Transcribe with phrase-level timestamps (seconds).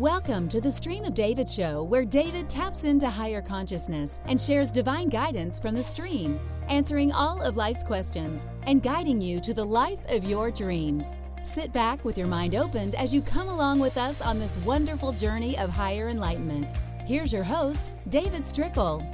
[0.00, 4.70] Welcome to the Stream of David show, where David taps into higher consciousness and shares
[4.70, 9.62] divine guidance from the stream, answering all of life's questions and guiding you to the
[9.62, 11.16] life of your dreams.
[11.42, 15.12] Sit back with your mind opened as you come along with us on this wonderful
[15.12, 16.78] journey of higher enlightenment.
[17.06, 19.04] Here's your host, David Strickel.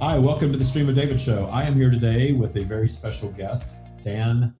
[0.00, 1.46] Hi, welcome to the Stream of David show.
[1.46, 4.54] I am here today with a very special guest, Dan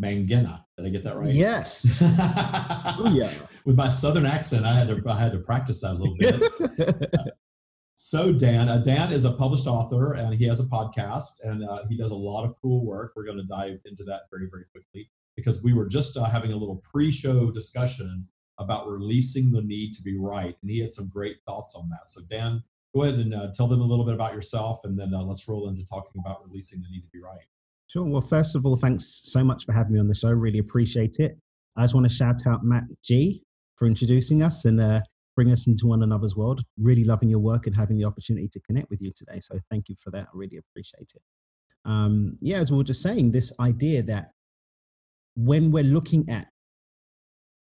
[0.00, 0.65] Mangena.
[0.76, 1.32] Did I get that right?
[1.32, 2.02] Yes.
[2.18, 3.32] oh, yeah.
[3.64, 7.10] With my southern accent, I had to I had to practice that a little bit.
[7.94, 11.84] so Dan, uh, Dan is a published author and he has a podcast and uh,
[11.88, 13.12] he does a lot of cool work.
[13.16, 16.52] We're going to dive into that very very quickly because we were just uh, having
[16.52, 21.08] a little pre-show discussion about releasing the need to be right, and he had some
[21.08, 22.08] great thoughts on that.
[22.08, 22.62] So Dan,
[22.94, 25.48] go ahead and uh, tell them a little bit about yourself, and then uh, let's
[25.48, 27.46] roll into talking about releasing the need to be right.
[27.88, 28.04] Sure.
[28.04, 30.30] Well, first of all, thanks so much for having me on the show.
[30.30, 31.38] Really appreciate it.
[31.76, 33.42] I just want to shout out Matt G
[33.76, 35.00] for introducing us and uh,
[35.36, 36.62] bring us into one another's world.
[36.78, 39.38] Really loving your work and having the opportunity to connect with you today.
[39.40, 40.24] So thank you for that.
[40.24, 41.22] I really appreciate it.
[41.84, 44.32] Um, yeah, as we were just saying, this idea that
[45.36, 46.48] when we're looking at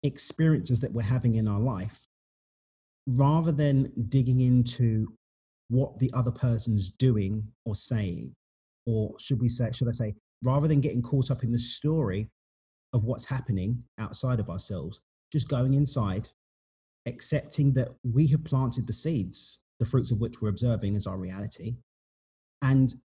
[0.03, 2.05] experiences that we're having in our life,
[3.07, 5.07] rather than digging into
[5.69, 8.35] what the other person's doing or saying,
[8.89, 12.27] or should we say, should I say, rather than getting caught up in the story
[12.93, 16.27] of what's happening outside of ourselves, just going inside,
[17.05, 21.17] accepting that we have planted the seeds, the fruits of which we're observing as our
[21.17, 21.75] reality,
[22.63, 22.95] and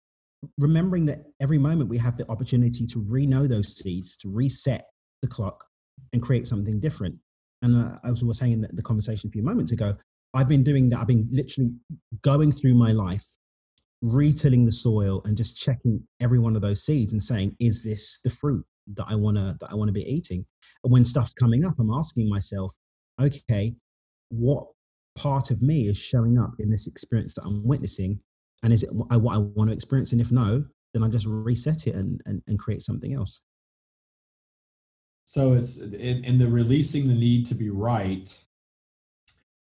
[0.59, 4.87] remembering that every moment we have the opportunity to re-know those seeds, to reset
[5.23, 5.65] the clock
[6.13, 7.15] and create something different.
[7.63, 9.95] And uh, I was saying in the, the conversation a few moments ago,
[10.33, 11.01] I've been doing that.
[11.01, 11.73] I've been literally
[12.23, 13.25] going through my life
[14.03, 18.20] retilling the soil and just checking every one of those seeds and saying, is this
[18.23, 18.64] the fruit
[18.95, 20.45] that I wanna that I wanna be eating?
[20.83, 22.75] And when stuff's coming up, I'm asking myself,
[23.20, 23.75] okay,
[24.28, 24.67] what
[25.17, 28.20] part of me is showing up in this experience that I'm witnessing?
[28.63, 30.13] And is it what I, want to experience?
[30.13, 33.42] And if no, then I just reset it and, and, and create something else.
[35.27, 38.36] So it's in, in the releasing the need to be right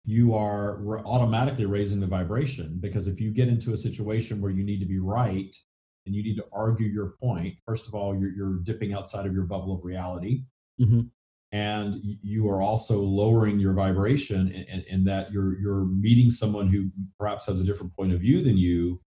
[0.04, 4.64] you are automatically raising the vibration because if you get into a situation where you
[4.64, 5.54] need to be right
[6.06, 9.34] and you need to argue your point first of all you're, you're dipping outside of
[9.34, 10.42] your bubble of reality.
[10.81, 11.00] Mm-hmm.
[11.50, 16.69] and you are also lowering your vibration in, in, in, that you're you're meeting someone
[16.69, 16.88] who
[17.19, 19.00] perhaps has a different point of view than you.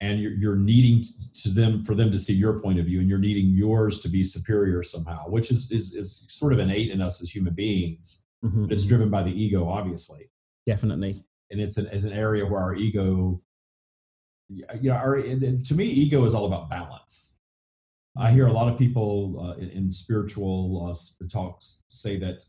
[0.00, 1.02] And you're, you're needing
[1.34, 4.08] to them for them to see your point of view and you're needing yours to
[4.08, 8.27] be superior somehow which is is, is sort of innate in us as human beings
[8.44, 8.64] mm-hmm.
[8.64, 8.88] but it's mm-hmm.
[8.88, 10.30] driven by the ego, obviously.
[10.66, 11.24] Definitely.
[11.50, 13.40] And it's an, it's an area where our ego,
[14.48, 17.40] you know, our, to me, ego is all about balance.
[18.18, 22.42] I hear a lot of people uh, in, in, spiritual uh, talks say that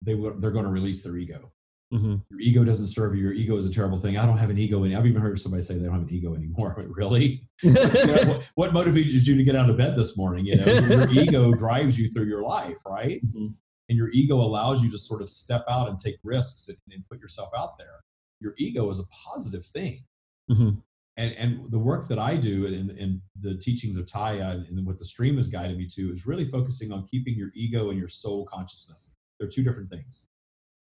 [0.00, 1.52] they they're going to release their ego.
[1.92, 2.16] Mm-hmm.
[2.30, 3.22] Your ego doesn't serve you.
[3.22, 4.18] Your ego is a terrible thing.
[4.18, 4.94] I don't have an ego any.
[4.94, 6.76] I've even heard somebody say they don't have an ego anymore.
[6.90, 7.48] really?
[7.62, 7.82] you know,
[8.24, 10.46] what, what, motivated you to get out of bed this morning?
[10.46, 13.24] You know, your, your ego drives you through your life, right?
[13.26, 13.48] Mm-hmm
[13.88, 17.08] and your ego allows you to sort of step out and take risks and, and
[17.08, 18.00] put yourself out there
[18.40, 20.04] your ego is a positive thing.
[20.48, 20.78] Mm-hmm.
[21.16, 24.96] and and the work that i do in, in the teachings of taya and what
[24.96, 28.06] the stream has guided me to is really focusing on keeping your ego and your
[28.06, 29.16] soul consciousness.
[29.40, 30.28] They're two different things.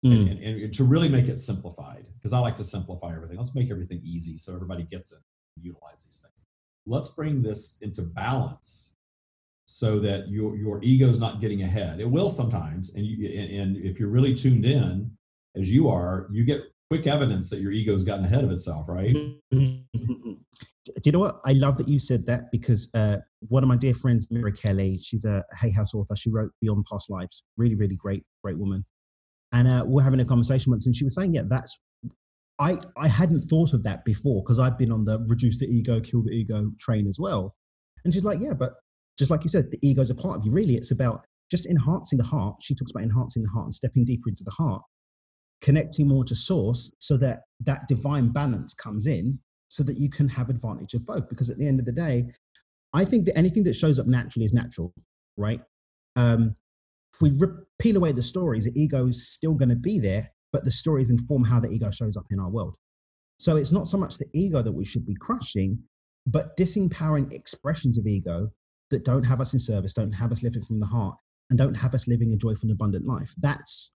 [0.04, 0.30] Mm.
[0.32, 3.38] and, and, and, to really make it simplified because i like to simplify everything.
[3.38, 5.22] Let's make everything easy so everybody gets it
[5.56, 6.44] and utilize these things.
[6.86, 8.95] Let's bring this into balance
[9.66, 12.00] so that your your ego's not getting ahead.
[12.00, 15.10] It will sometimes, and you and, and if you're really tuned in,
[15.56, 19.12] as you are, you get quick evidence that your ego's gotten ahead of itself, right?
[20.96, 21.40] Do you know what?
[21.44, 23.18] I love that you said that because uh,
[23.48, 26.14] one of my dear friends, Mira Kelley, she's a Hay House author.
[26.14, 27.42] She wrote Beyond Past Lives.
[27.56, 28.84] Really, really great, great woman.
[29.52, 31.76] And uh, we're having a conversation once, and she was saying, "Yeah, that's."
[32.58, 36.00] I I hadn't thought of that before because I've been on the reduce the ego,
[36.00, 37.54] kill the ego train as well.
[38.04, 38.74] And she's like, "Yeah, but
[39.18, 40.52] just like you said, the ego is a part of you.
[40.52, 42.56] Really, it's about just enhancing the heart.
[42.60, 44.82] She talks about enhancing the heart and stepping deeper into the heart,
[45.60, 50.28] connecting more to source so that that divine balance comes in so that you can
[50.28, 51.28] have advantage of both.
[51.28, 52.26] Because at the end of the day,
[52.92, 54.92] I think that anything that shows up naturally is natural,
[55.36, 55.60] right?
[56.16, 56.56] Um,
[57.14, 57.38] if we
[57.78, 61.10] peel away the stories, the ego is still going to be there, but the stories
[61.10, 62.74] inform how the ego shows up in our world.
[63.38, 65.78] So it's not so much the ego that we should be crushing,
[66.26, 68.50] but disempowering expressions of ego
[68.90, 71.16] that don't have us in service, don't have us living from the heart,
[71.50, 73.34] and don't have us living a joyful and abundant life.
[73.38, 73.94] That's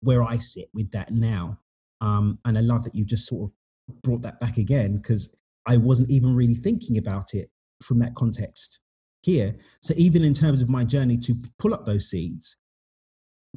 [0.00, 1.58] where I sit with that now.
[2.00, 5.34] Um, and I love that you just sort of brought that back again because
[5.66, 7.50] I wasn't even really thinking about it
[7.82, 8.80] from that context
[9.22, 9.56] here.
[9.82, 12.56] So even in terms of my journey to pull up those seeds,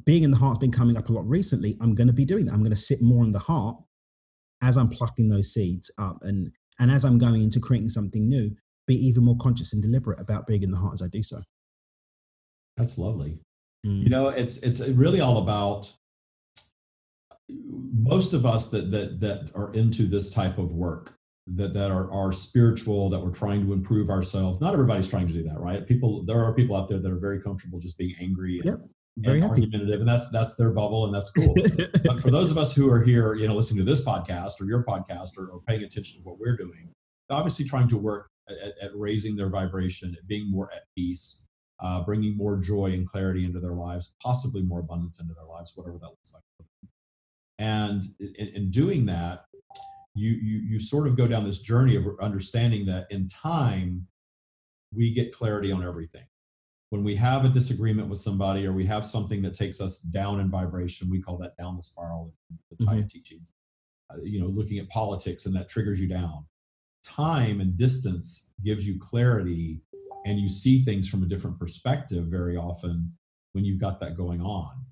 [0.04, 1.76] being in the heart's been coming up a lot recently.
[1.80, 2.52] I'm going to be doing that.
[2.52, 3.76] I'm going to sit more in the heart
[4.62, 8.50] as I'm plucking those seeds up and and as I'm going into creating something new,
[8.90, 11.40] be even more conscious and deliberate about being in the heart as I do so.
[12.76, 13.38] That's lovely.
[13.86, 14.02] Mm.
[14.02, 15.92] You know, it's it's really all about
[17.48, 21.16] most of us that that that are into this type of work
[21.46, 25.32] that that are are spiritual that we're trying to improve ourselves not everybody's trying to
[25.32, 28.14] do that right people there are people out there that are very comfortable just being
[28.20, 28.78] angry yep.
[29.18, 31.54] very and argumentative and that's that's their bubble and that's cool
[32.04, 34.66] but for those of us who are here you know listening to this podcast or
[34.66, 36.88] your podcast or, or paying attention to what we're doing
[37.30, 41.48] obviously trying to work at, at raising their vibration at being more at peace
[41.82, 45.72] uh, bringing more joy and clarity into their lives possibly more abundance into their lives
[45.74, 46.42] whatever that looks like
[47.58, 49.44] and in, in doing that
[50.14, 54.06] you, you you sort of go down this journey of understanding that in time
[54.94, 56.24] we get clarity on everything.
[56.90, 60.40] When we have a disagreement with somebody or we have something that takes us down
[60.40, 62.32] in vibration we call that down the spiral
[62.70, 63.06] the mm-hmm.
[63.06, 63.52] teachings.
[64.12, 66.44] Uh, you know looking at politics and that triggers you down
[67.02, 69.80] time and distance gives you clarity
[70.26, 73.12] and you see things from a different perspective very often
[73.52, 74.84] when you've got that going on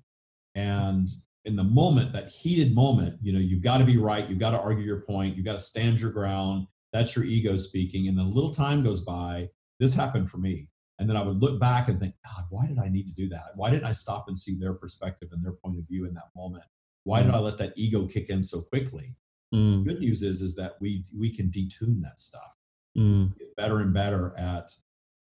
[0.55, 1.09] and
[1.45, 4.29] in the moment, that heated moment, you know, you've got to be right.
[4.29, 5.35] You've got to argue your point.
[5.35, 6.67] You've got to stand your ground.
[6.91, 8.07] That's your ego speaking.
[8.07, 9.49] And then a little time goes by.
[9.79, 10.67] This happened for me.
[10.99, 13.29] And then I would look back and think, God, why did I need to do
[13.29, 13.51] that?
[13.55, 16.29] Why didn't I stop and see their perspective and their point of view in that
[16.35, 16.65] moment?
[17.05, 17.35] Why did mm.
[17.35, 19.15] I let that ego kick in so quickly?
[19.53, 19.83] Mm.
[19.85, 22.57] good news is, is that we we can detune that stuff.
[22.97, 23.37] Mm.
[23.37, 24.69] Get better and better at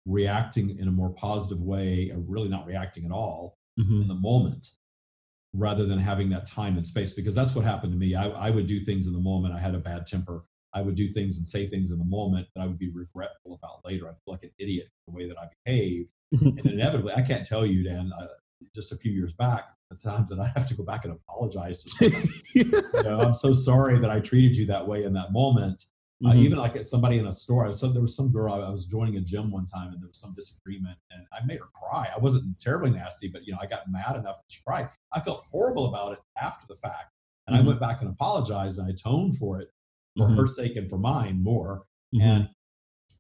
[0.07, 4.03] reacting in a more positive way, or really not reacting at all mm-hmm.
[4.03, 4.69] in the moment
[5.55, 8.51] rather than having that time and space because that's what happened to me I, I,
[8.51, 10.45] would do things in the moment i had a bad temper
[10.75, 13.55] i would do things and say things in the moment that i would be regretful
[13.55, 17.23] about later i feel like an idiot the way that i behave and inevitably i
[17.23, 18.27] can't tell you dan uh,
[18.75, 21.89] just a few years back times that i have to go back and apologize to
[21.89, 22.65] someone you
[23.03, 25.83] know i'm so sorry that i treated you that way in that moment
[26.25, 26.39] uh, mm-hmm.
[26.39, 29.17] Uh, even like somebody in a store, I there was some girl I was joining
[29.17, 32.09] a gym one time, and there was some disagreement, and I made her cry.
[32.13, 34.89] I wasn't terribly nasty, but you know, I got mad enough that she cried.
[35.13, 37.15] I felt horrible about it after the fact,
[37.47, 37.65] and mm-hmm.
[37.65, 39.69] I went back and apologized, and I atoned for it
[40.17, 40.41] for mm-hmm.
[40.41, 41.85] her sake and for mine more.
[42.13, 42.27] Mm-hmm.
[42.27, 42.49] And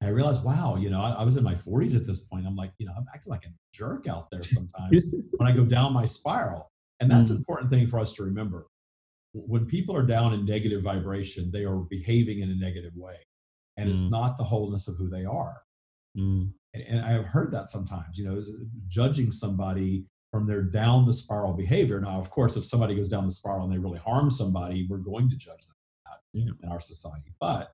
[0.02, 2.46] I realized, wow, you know, I, I, was in my 40s at this point.
[2.46, 5.64] I'm like, you know, I'm acting like a jerk out there sometimes when I go
[5.64, 6.70] down my spiral,
[7.00, 7.40] and that's an mm-hmm.
[7.40, 8.66] important thing for us to remember
[9.32, 13.16] when people are down in negative vibration, they are behaving in a negative way.
[13.76, 13.92] And mm.
[13.92, 15.56] it's not the wholeness of who they are.
[16.16, 16.52] Mm.
[16.74, 18.42] And, and I've heard that sometimes, you know,
[18.88, 22.00] judging somebody from their down the spiral behavior.
[22.00, 24.98] Now, of course, if somebody goes down the spiral and they really harm somebody, we're
[24.98, 25.76] going to judge them
[26.32, 26.52] yeah.
[26.62, 27.32] in our society.
[27.40, 27.72] But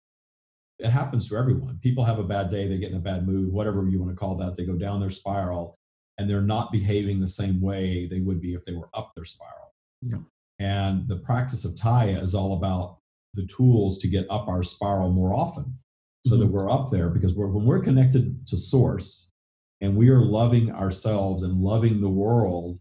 [0.78, 1.78] it happens to everyone.
[1.82, 4.16] People have a bad day, they get in a bad mood, whatever you want to
[4.16, 4.56] call that.
[4.56, 5.78] They go down their spiral
[6.18, 9.24] and they're not behaving the same way they would be if they were up their
[9.24, 9.72] spiral.
[10.02, 10.18] Yeah.
[10.58, 12.98] And the practice of Taya is all about
[13.34, 15.78] the tools to get up our spiral more often
[16.24, 16.54] so that mm-hmm.
[16.54, 19.32] we're up there because we're, when we're connected to source
[19.80, 22.78] and we are loving ourselves and loving the world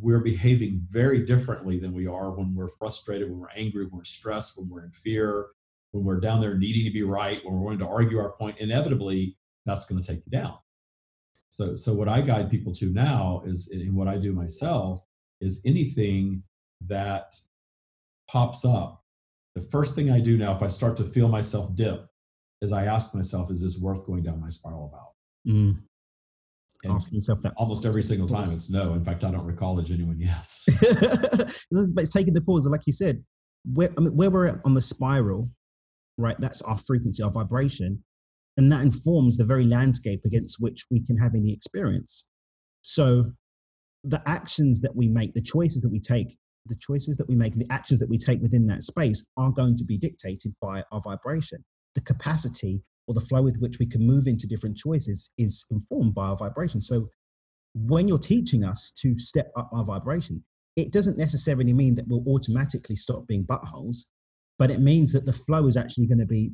[0.00, 4.04] we're behaving very differently than we are when we're frustrated when we're angry when we're
[4.04, 5.46] stressed when we're in fear
[5.92, 8.56] when we're down there needing to be right when we're wanting to argue our point
[8.58, 9.36] inevitably
[9.66, 10.56] that's going to take you down
[11.50, 15.00] so so what i guide people to now is in what i do myself
[15.40, 16.42] is anything
[16.86, 17.32] that
[18.30, 19.02] pops up,
[19.54, 22.06] the first thing I do now, if I start to feel myself dip,
[22.60, 25.52] is I ask myself, is this worth going down my spiral about?
[25.52, 25.82] Mm.
[26.88, 28.94] Ask yourself that almost every single time it's no.
[28.94, 30.68] In fact, I don't recall a genuine yes.
[30.80, 33.22] but it's taking the pause, like you said,
[33.74, 35.50] where, I mean, where we're at on the spiral,
[36.18, 36.36] right?
[36.38, 38.02] That's our frequency, our vibration,
[38.56, 42.26] and that informs the very landscape against which we can have any experience.
[42.82, 43.32] So,
[44.04, 47.54] the actions that we make, the choices that we take, the choices that we make
[47.54, 51.00] the actions that we take within that space are going to be dictated by our
[51.00, 51.64] vibration.
[51.94, 56.14] The capacity or the flow with which we can move into different choices is informed
[56.14, 56.80] by our vibration.
[56.80, 57.08] So
[57.74, 60.44] when you're teaching us to step up our vibration,
[60.76, 64.06] it doesn't necessarily mean that we'll automatically stop being buttholes,
[64.58, 66.52] but it means that the flow is actually going to be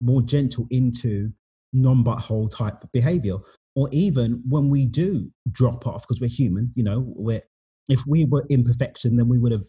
[0.00, 1.30] more gentle into
[1.72, 3.36] non butthole type behavior.
[3.76, 7.42] Or even when we do drop off, because we're human, you know, we're
[7.88, 9.64] if we were imperfection, then we would have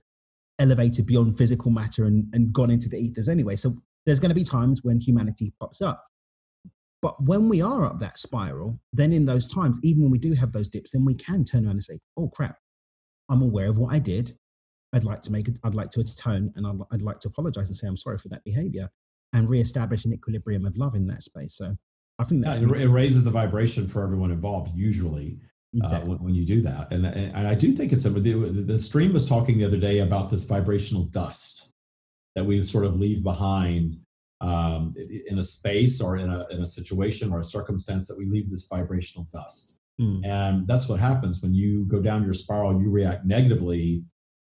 [0.59, 3.55] elevated beyond physical matter and, and gone into the ethers anyway.
[3.55, 3.73] So
[4.05, 6.05] there's going to be times when humanity pops up.
[7.01, 10.33] But when we are up that spiral, then in those times, even when we do
[10.33, 12.57] have those dips, then we can turn around and say, oh crap,
[13.29, 14.35] I'm aware of what I did.
[14.95, 17.67] I'd like to make it, I'd like to atone and I'd, I'd like to apologize
[17.67, 18.89] and say, I'm sorry for that behavior
[19.33, 21.55] and reestablish an equilibrium of love in that space.
[21.55, 21.75] So
[22.17, 25.37] I think that yeah, it raises the vibration for everyone involved, usually
[25.75, 26.07] exactly.
[26.07, 26.91] uh, when, when, you do that.
[26.91, 29.99] And, and, and I do think it's the, the stream was talking the other day
[29.99, 31.73] about this vibrational dust
[32.35, 33.97] that we sort of leave behind
[34.41, 34.93] um,
[35.27, 38.49] in a space or in a, in a situation or a circumstance that we leave
[38.49, 39.79] this vibrational dust.
[39.99, 40.25] Mm.
[40.25, 44.03] And that's what happens when you go down your spiral, you react negatively.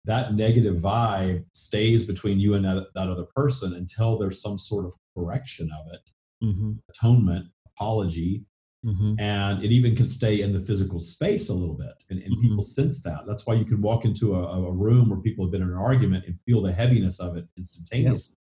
[0.10, 4.86] That negative vibe stays between you and that, that other person until there's some sort
[4.86, 6.10] of correction of it,
[6.44, 6.72] mm-hmm.
[6.90, 8.44] atonement, apology,
[8.86, 9.20] Mm-hmm.
[9.20, 12.04] And it even can stay in the physical space a little bit.
[12.10, 12.42] And, and mm-hmm.
[12.42, 13.26] people sense that.
[13.28, 15.76] That's why you can walk into a, a, room where people have been in an
[15.76, 18.38] argument and feel the heaviness of it instantaneously.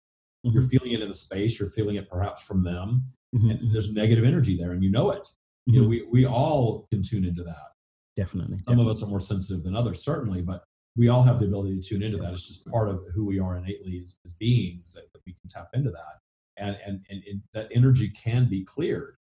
[0.44, 0.52] Yep.
[0.52, 0.60] Mm-hmm.
[0.60, 3.06] You're feeling it in the space, you're feeling it perhaps from them.
[3.34, 3.50] Mm-hmm.
[3.50, 5.28] And there's negative energy there, and you know it.
[5.66, 5.90] You know, mm-hmm.
[6.12, 7.72] we, we all can tune into that.
[8.16, 8.58] Definitely.
[8.60, 8.92] Some Definitely.
[8.92, 10.64] of us are more sensitive than others, certainly, but
[10.96, 12.32] we all have the ability to tune into that.
[12.32, 15.50] It's just part of who we are innately as, as beings that, that, we can
[15.50, 16.20] tap into that.
[16.58, 19.18] And, and, and, and that energy can be cleared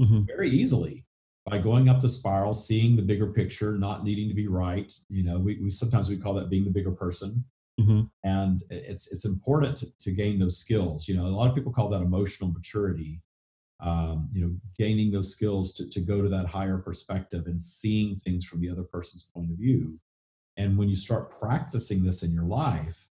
[0.00, 0.20] mm-hmm.
[0.24, 1.04] very easily
[1.44, 4.92] by going up the spiral, seeing the bigger picture, not needing to be right.
[5.08, 7.44] You know, we, we sometimes we call that being the bigger person.
[7.80, 8.02] Mm-hmm.
[8.24, 11.06] And it's it's important to, to, gain those skills.
[11.06, 13.20] You know, a lot of people call that emotional maturity.
[13.80, 18.16] Um, you know, gaining those skills to, to go to that higher perspective and seeing
[18.20, 20.00] things from the other person's point of view.
[20.56, 23.08] And when you start practicing this in your life,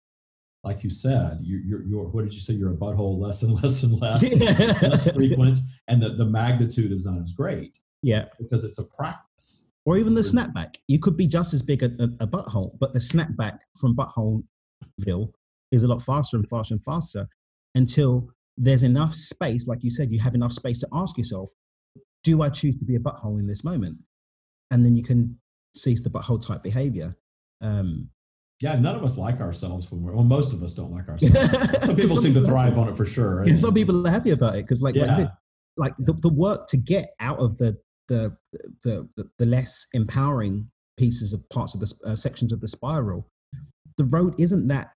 [0.64, 2.54] like you said, you're, you're, you're, what did you say?
[2.54, 4.34] You're a butthole less and less and less,
[4.82, 7.78] less frequent, and the, the magnitude is not as great.
[8.02, 8.26] Yeah.
[8.40, 9.72] Because it's a practice.
[9.86, 10.76] Or even the snapback.
[10.88, 15.32] You could be just as big a, a, a butthole, but the snapback from Butthole,ville
[15.72, 17.28] is a lot faster and faster and faster
[17.76, 21.52] until there's enough space, like you said, you have enough space to ask yourself,
[22.24, 23.98] do I choose to be a butthole in this moment?
[24.72, 25.38] And then you can
[25.76, 27.14] cease the butthole type behavior.
[27.62, 28.10] Um,
[28.62, 30.24] yeah, none of us like ourselves when we're well.
[30.24, 31.84] Most of us don't like ourselves.
[31.86, 33.44] some people some seem people to thrive on it for sure.
[33.44, 35.14] And some people are happy about it because, like, yeah.
[35.14, 35.30] like,
[35.78, 38.36] like the, the work to get out of the the
[38.84, 43.28] the the, the less empowering pieces of parts of the uh, sections of the spiral,
[43.98, 44.92] the road isn't that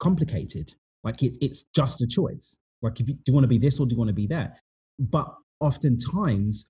[0.00, 0.74] complicated.
[1.04, 2.58] Like, it, it's just a choice.
[2.80, 4.26] Like, if you, do you want to be this or do you want to be
[4.26, 4.58] that?
[4.98, 6.66] But oftentimes,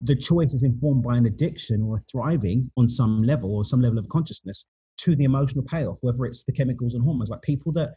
[0.00, 3.80] the choice is informed by an addiction or a thriving on some level or some
[3.80, 4.64] level of consciousness
[4.98, 7.90] to the emotional payoff, whether it's the chemicals and hormones, like people that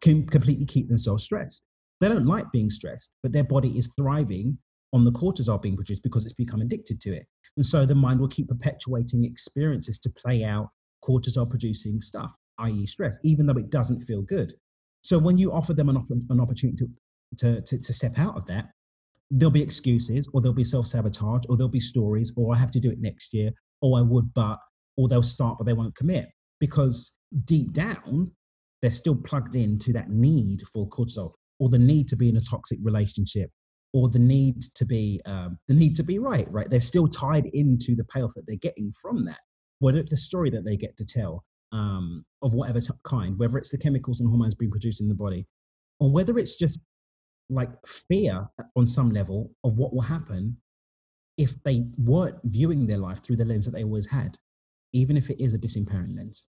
[0.00, 1.64] can completely keep themselves stressed.
[2.00, 4.58] They don't like being stressed, but their body is thriving
[4.92, 7.26] on the cortisol being produced because it's become addicted to it.
[7.56, 10.68] And so the mind will keep perpetuating experiences to play out
[11.04, 14.52] cortisol producing stuff, i.e., stress, even though it doesn't feel good.
[15.02, 16.88] So when you offer them an, an opportunity to,
[17.38, 18.70] to, to, to step out of that,
[19.30, 22.70] there'll be excuses or there'll be self sabotage or there'll be stories or I have
[22.72, 23.50] to do it next year.
[23.82, 24.58] Or I would, but,
[24.96, 26.28] or they'll start, but they won't commit.
[26.58, 28.30] Because deep down,
[28.82, 32.40] they're still plugged into that need for cortisol or the need to be in a
[32.40, 33.50] toxic relationship
[33.92, 36.68] or the need to be um, the need to be right right?
[36.68, 39.40] They're still tied into the payoff that they're getting from that
[39.80, 43.58] whether it's the story that they get to tell um, of whatever t- kind whether
[43.58, 45.46] it's the chemicals and hormones being produced in the body
[45.98, 46.80] or whether it's just
[47.50, 50.56] like fear on some level of what will happen
[51.36, 54.38] if they weren't viewing their life through the lens that they always had
[54.92, 56.46] even if it is a disempowering lens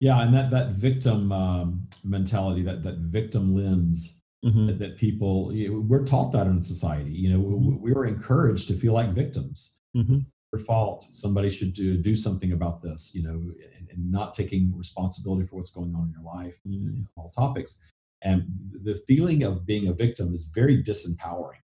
[0.00, 4.66] yeah, and that that victim um, mentality, that that victim lens mm-hmm.
[4.66, 7.12] that, that, people you know, we're taught that in society.
[7.12, 7.82] You know, mm-hmm.
[7.82, 9.80] we, we are encouraged to feel like victims.
[9.96, 10.18] Mm-hmm.
[10.52, 11.02] Your fault.
[11.04, 13.12] Somebody should do do something about this.
[13.14, 16.58] You know, and, and not taking responsibility for what's going on in your life.
[16.66, 17.02] Mm-hmm.
[17.16, 17.91] all topics,
[18.24, 18.44] and
[18.82, 21.62] the feeling of being a victim is very disempowering,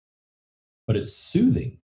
[0.85, 1.79] but it's soothing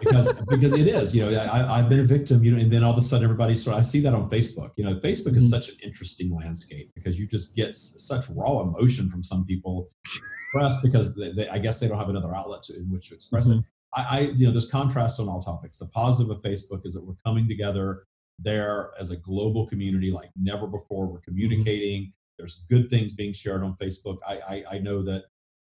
[0.00, 2.84] because because it is you know I, have been a victim you know and then
[2.84, 5.30] all of a sudden everybody sort of, I see that on Facebook you know Facebook
[5.30, 5.38] mm-hmm.
[5.38, 9.90] is such an interesting landscape because you just get such raw emotion from some people
[10.04, 13.14] expressed because they, they, I guess they don't have another outlet to, in which to
[13.16, 13.58] express mm-hmm.
[13.58, 16.94] it I, I you know there's contrast on all topics the positive of Facebook is
[16.94, 18.04] that we're coming together
[18.38, 21.30] there as a global community like never before we're mm-hmm.
[21.30, 22.12] communicating.
[22.38, 25.24] There's good things being shared on Facebook I, I I know that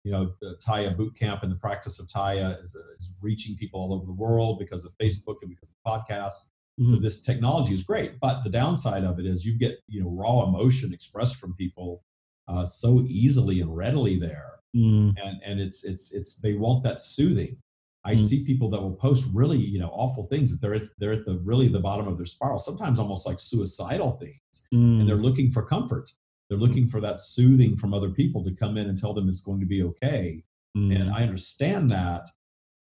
[0.03, 3.79] you know, the Taya boot camp and the practice of Taya is, is reaching people
[3.79, 6.49] all over the world because of Facebook and because of podcasts.
[6.79, 6.85] Mm-hmm.
[6.85, 10.09] So this technology is great, but the downside of it is you get you know
[10.09, 12.03] raw emotion expressed from people
[12.47, 15.13] uh, so easily and readily there, mm.
[15.21, 17.57] and and it's it's it's they want that soothing.
[18.03, 18.19] I mm.
[18.19, 21.25] see people that will post really you know awful things that they're at, they're at
[21.25, 25.01] the really the bottom of their spiral, sometimes almost like suicidal things, mm.
[25.01, 26.09] and they're looking for comfort.
[26.51, 29.39] They're looking for that soothing from other people to come in and tell them it's
[29.39, 30.43] going to be okay.
[30.77, 30.93] Mm.
[30.93, 32.27] And I understand that,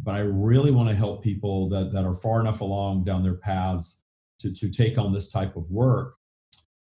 [0.01, 3.35] but I really want to help people that, that are far enough along down their
[3.35, 4.05] paths
[4.39, 6.15] to, to take on this type of work.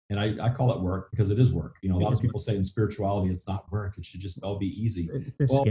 [0.08, 1.74] And I, I call it work because it is work.
[1.82, 4.42] You know, a lot of people say in spirituality it's not work, it should just
[4.42, 5.10] all be easy.
[5.50, 5.66] Well,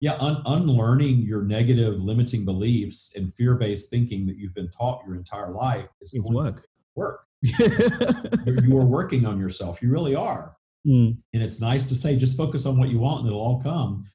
[0.00, 5.14] yeah, un- unlearning your negative limiting beliefs and fear-based thinking that you've been taught your
[5.14, 6.66] entire life is work.
[6.96, 7.20] work.
[7.42, 9.82] You are working on yourself.
[9.82, 10.56] You really are.
[10.86, 13.60] Mm, And it's nice to say, just focus on what you want and it'll all
[13.60, 14.08] come.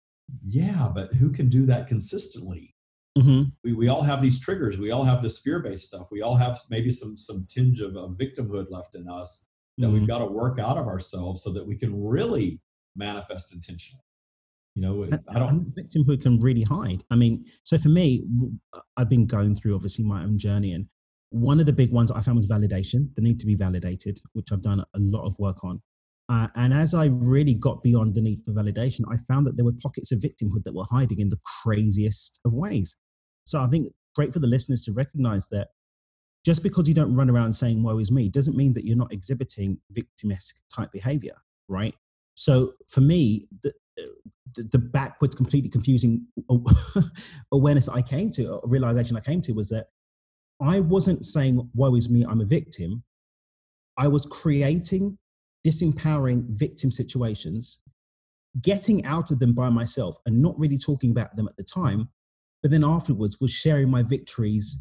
[0.43, 2.75] Yeah, but who can do that consistently?
[3.17, 4.77] mhm, We, we all have these triggers.
[4.77, 6.07] We all have this fear-based stuff.
[6.11, 9.93] We all have maybe some some tinge of, of victimhood left in us that mhm.
[9.93, 12.59] we've got to work out of ourselves so that we can really
[12.95, 14.01] manifest intentionally.
[14.75, 15.73] You know, I don't.
[15.75, 17.03] victimhood can really hide.
[17.09, 18.25] I mean, so for me,
[18.97, 20.85] I've been going through obviously my own journey, and
[21.35, 24.53] one of the big ones I found was validation, the need to be validated, which
[24.53, 25.81] I've done a lot of work on.
[26.29, 29.65] Uh, and as I really got beyond the need for validation, I found that there
[29.65, 32.95] were pockets of victimhood that were hiding in the craziest of ways.
[33.43, 35.67] So I think great for the listeners to recognize that
[36.45, 39.11] just because you don't run around saying "woe is me" doesn't mean that you're not
[39.11, 41.35] exhibiting victimesque type behavior,
[41.67, 41.95] right?
[42.35, 43.73] So for me, the,
[44.55, 46.27] the, the backwards, completely confusing
[47.51, 49.87] awareness I came to, realization I came to, was that
[50.61, 53.03] I wasn't saying "woe is me," I'm a victim.
[53.97, 55.17] I was creating
[55.65, 57.79] disempowering victim situations,
[58.61, 62.09] getting out of them by myself, and not really talking about them at the time.
[62.61, 64.79] But then afterwards, was sharing my victories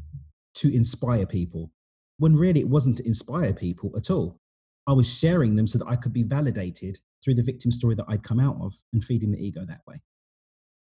[0.56, 1.72] to inspire people,
[2.18, 4.38] when really it wasn't to inspire people at all.
[4.86, 8.04] I was sharing them so that I could be validated through the victim story that
[8.06, 10.02] I'd come out of and feeding the ego that way.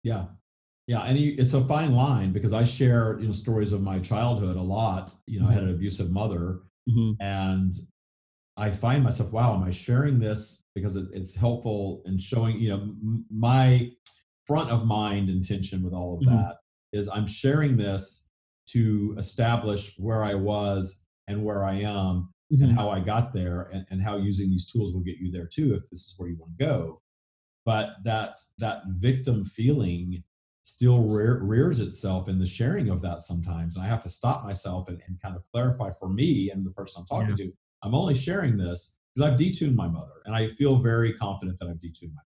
[0.04, 0.26] Yeah,
[0.88, 4.00] yeah, and you, it's a fine line because I share you know stories of my
[4.00, 5.14] childhood a lot.
[5.26, 7.74] You know, I had an abusive mother, hmm and
[8.58, 12.60] I find myself, wow, am I sharing this because it, it's helpful and showing?
[12.60, 13.92] You know, m- my
[14.48, 16.28] front of mind intention with all of Mhm.
[16.32, 16.58] that
[16.94, 18.32] is I'm sharing this
[18.70, 22.64] to establish where I was and where I am Mm-hmm.
[22.66, 25.48] and how I got there and, and how using these tools will get you there
[25.48, 27.02] too if this is where you want to go.
[27.66, 30.24] But that that victim feeling
[30.66, 33.76] still rear, rears itself in the sharing of that sometimes.
[33.76, 36.72] And I have to stop myself and, and kind of clarify for me and the
[36.72, 37.52] person I'm talking to,
[37.84, 41.68] I'm only sharing this because I've detuned my mother and I feel very confident that
[41.68, 42.22] I've detuned my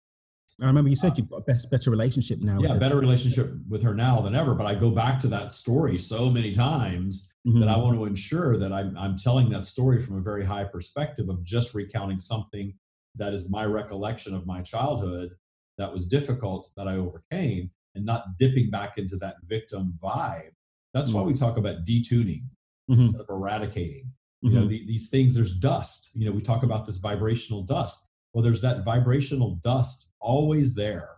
[0.62, 2.60] I remember you said you've got a best, better relationship now.
[2.60, 4.54] yeah, better relationship with her now than ever.
[4.54, 7.58] But I go back to that story so many times Mhm.
[7.60, 10.64] that I want to ensure that I'm, I'm telling that story from a very high
[10.64, 12.72] perspective of just recounting something
[13.16, 15.30] that is my recollection of my childhood
[15.78, 20.50] that was difficult that I overcame and not dipping back into that victim vibe.
[20.92, 22.44] That's why we talk about detuning
[22.90, 22.94] Mhm.
[22.96, 24.12] instead of eradicating.
[24.42, 24.68] You know, Mhm.
[24.68, 26.10] the, these things, there's dust.
[26.14, 28.06] You know, we talk about this vibrational dust.
[28.32, 31.08] Well, there's that vibrational dust always there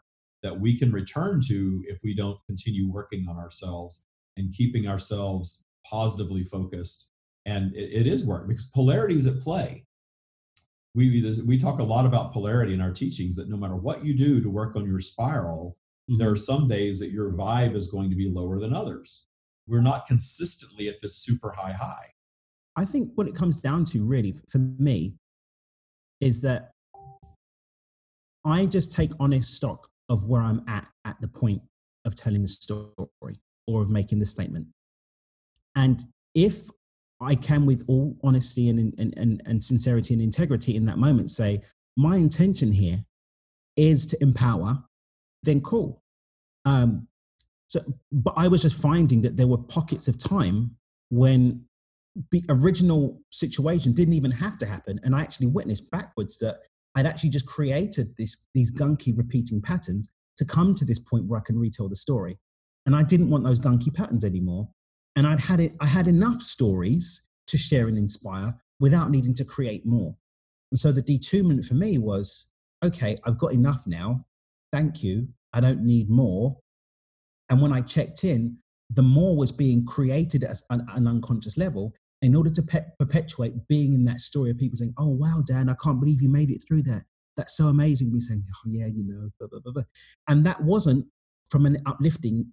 [0.42, 5.66] that we can return to if we don't continue working on ourselves and keeping ourselves
[5.84, 7.10] positively focused.
[7.46, 9.86] And it, it is work because polarity is at play.
[10.94, 14.16] We, we talk a lot about polarity in our teachings that no matter what you
[14.16, 15.76] do to work on your spiral,
[16.10, 16.18] Mhm.
[16.18, 19.28] there are some days that your vibe is going to be lower than others.
[19.66, 22.12] We're not consistently at this super high high.
[22.76, 25.16] I think what it comes down to, really, for me,
[26.20, 26.72] is that
[28.44, 31.62] I just take honest stock of where I'm at at the point
[32.04, 34.68] of telling the story or of making the statement.
[35.74, 36.70] And if
[37.20, 41.30] I can, with all honesty and, and, and, and sincerity and integrity in that moment,
[41.30, 41.62] say,
[41.96, 43.04] my intention here
[43.76, 44.84] is to empower,
[45.46, 46.02] then cool.
[46.66, 47.08] Um,
[47.68, 47.80] so,
[48.12, 50.76] but I was just finding that there were pockets of time
[51.10, 51.64] when
[52.30, 56.60] the original situation didn't even have to happen, and I actually witnessed backwards that
[56.94, 61.40] I'd actually just created this these gunky repeating patterns to come to this point where
[61.40, 62.38] I can retell the story,
[62.84, 64.68] and I didn't want those gunky patterns anymore,
[65.14, 65.72] and I'd had it.
[65.80, 70.16] I had enough stories to share and inspire without needing to create more,
[70.70, 72.52] and so the detunement for me was
[72.84, 73.16] okay.
[73.24, 74.24] I've got enough now.
[74.76, 75.28] Thank you.
[75.54, 76.58] I don't need more.
[77.48, 78.58] And when I checked in,
[78.90, 83.54] the more was being created at an, an unconscious level in order to pe- perpetuate
[83.68, 86.50] being in that story of people saying, Oh, wow, Dan, I can't believe you made
[86.50, 87.04] it through that.
[87.38, 88.12] That's so amazing.
[88.12, 89.84] Me saying, Oh, yeah, you know, blah, blah, blah.
[90.28, 91.06] And that wasn't
[91.48, 92.52] from an uplifting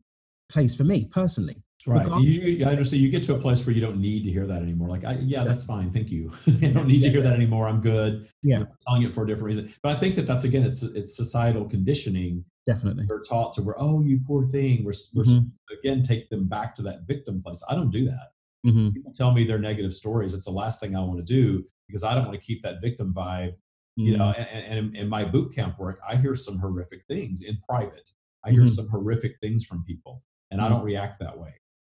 [0.49, 1.62] place for me personally.
[1.85, 2.07] Right.
[2.21, 3.01] You, you- I understand.
[3.03, 4.87] You get to a place where you don't need to hear that anymore.
[4.87, 5.91] Like, I, yeah, that's fine.
[5.91, 6.31] Thank you.
[6.63, 7.67] I don't need to hear that anymore.
[7.67, 8.29] I'm good.
[8.41, 8.59] Yeah.
[8.59, 9.73] I'm telling it for a different reason.
[9.83, 12.45] But I think that that's again, it's it's societal conditioning.
[12.65, 13.05] Definitely.
[13.09, 14.85] We're taught to where, oh, you poor thing.
[14.85, 15.51] We're, we're Mhm.
[15.77, 17.61] again take them back to that victim place.
[17.69, 18.27] I don't do that.
[18.63, 20.33] hmm People tell me their negative stories.
[20.33, 22.81] It's the last thing I want to do because I don't want to keep that
[22.81, 23.55] victim vibe.
[23.97, 24.55] You know, Mm-hmm.
[24.57, 28.09] and, and in my boot camp work, I hear some horrific things in private.
[28.45, 28.69] I hear Mhm.
[28.69, 31.53] some horrific things from people, and I don't react that way.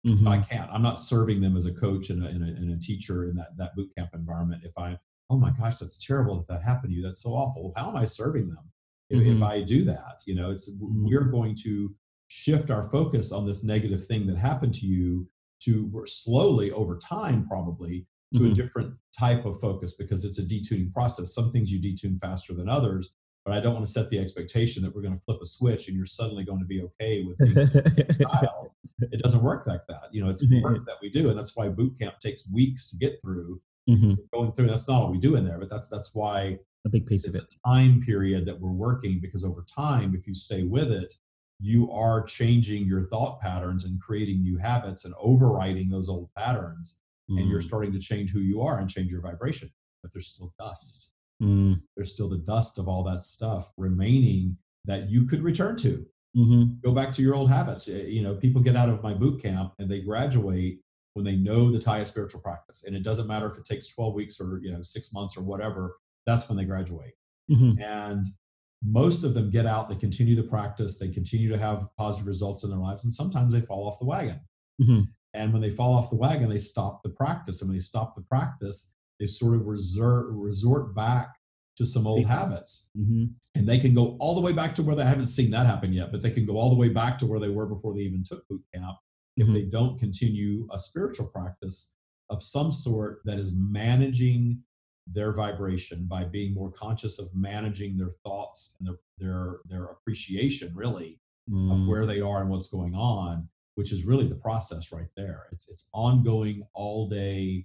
[0.07, 0.29] Mhm.
[0.31, 0.71] I can't.
[0.71, 3.37] I'm not serving them as a coach and a, and a, and a teacher in
[3.37, 4.63] that, that boot camp environment.
[4.65, 4.99] If I,
[5.31, 7.03] oh my gosh, that's terrible that that happened to you.
[7.03, 7.73] That's so awful.
[7.77, 8.71] How am I serving them
[9.11, 9.43] if, if Mhm.
[9.43, 10.21] I do that?
[10.27, 11.09] You know, it's Mhm.
[11.09, 11.95] we're going to
[12.29, 15.29] shift our focus on this negative thing that happened to you
[15.61, 18.53] to slowly over time probably to mm-hmm.
[18.53, 22.53] a different type of focus because it's a detuning process some things you detune faster
[22.53, 23.15] than others
[23.45, 25.89] but i don't want to set the expectation that we're going to flip a switch
[25.89, 27.37] and you're suddenly going to be okay with
[28.15, 30.63] style it doesn't work like that you know it's mm-hmm.
[30.63, 34.15] work that we do and that's why boot camp takes weeks to get through mm-hmm.
[34.33, 37.07] going through that's not all we do in there but that's that's why a big
[37.07, 40.63] piece of it a time period that we're working because over time if you stay
[40.63, 41.15] with it
[41.61, 47.03] you are changing your thought patterns and creating new habits and overriding those old patterns
[47.31, 47.39] mm.
[47.39, 47.65] and you're mm.
[47.65, 49.71] starting to change who you are and change your vibration
[50.03, 51.79] but there's still dust mm.
[51.97, 54.57] there's still the dust of all that stuff remaining
[54.87, 56.07] that you could return to
[56.37, 56.65] mm-hmm.
[56.85, 59.41] go back to your old habits eh, you know people get out of my boot
[59.41, 60.81] camp and they graduate
[61.15, 64.15] when they know the Taya spiritual practice and it doesn't matter if it takes 12
[64.15, 65.97] weeks or you know six months or whatever
[66.27, 67.15] that's when they graduate
[67.51, 67.81] mm-hmm.
[67.83, 68.27] and
[68.85, 72.65] most of them get out they continue the practice they continue to have positive results
[72.65, 74.41] in their lives and sometimes they fall off the wagon
[74.83, 75.01] mm-hmm.
[75.35, 78.15] and when they fall off the wagon they stop the practice and when they stop
[78.15, 81.35] the practice they sort of resort, resort back
[81.77, 83.25] to some old habits mm-hmm.
[83.55, 85.67] and they can go all the way back to where they I haven't seen that
[85.67, 87.95] happen yet but they can go all the way back to where they were before
[87.95, 88.97] they even took boot camp
[89.39, 89.43] mm-hmm.
[89.43, 91.97] if they don't continue a spiritual practice
[92.31, 94.63] of some sort that is managing
[95.07, 100.73] their vibration by being more conscious of managing their thoughts and their their, their appreciation
[100.75, 101.73] really mm.
[101.73, 105.47] of where they are and what's going on which is really the process right there
[105.53, 107.65] it's it's ongoing all day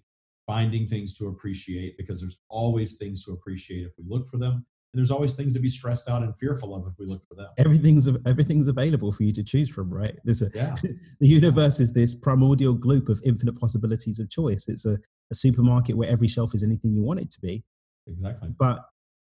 [0.52, 4.66] finding things to appreciate because there's always things to appreciate if we look for them
[4.94, 7.36] and there's always things to be stressed out and fearful of if we look for
[7.36, 7.48] them.
[7.58, 10.16] Everything's everything's available for you to choose from, right?
[10.26, 10.76] There's a yeah.
[11.22, 14.68] the universe is this primordial gloop of infinite possibilities of choice.
[14.68, 14.98] It's a,
[15.32, 17.64] a supermarket where every shelf is anything you want it to be.
[18.08, 18.50] Exactly.
[18.60, 18.84] But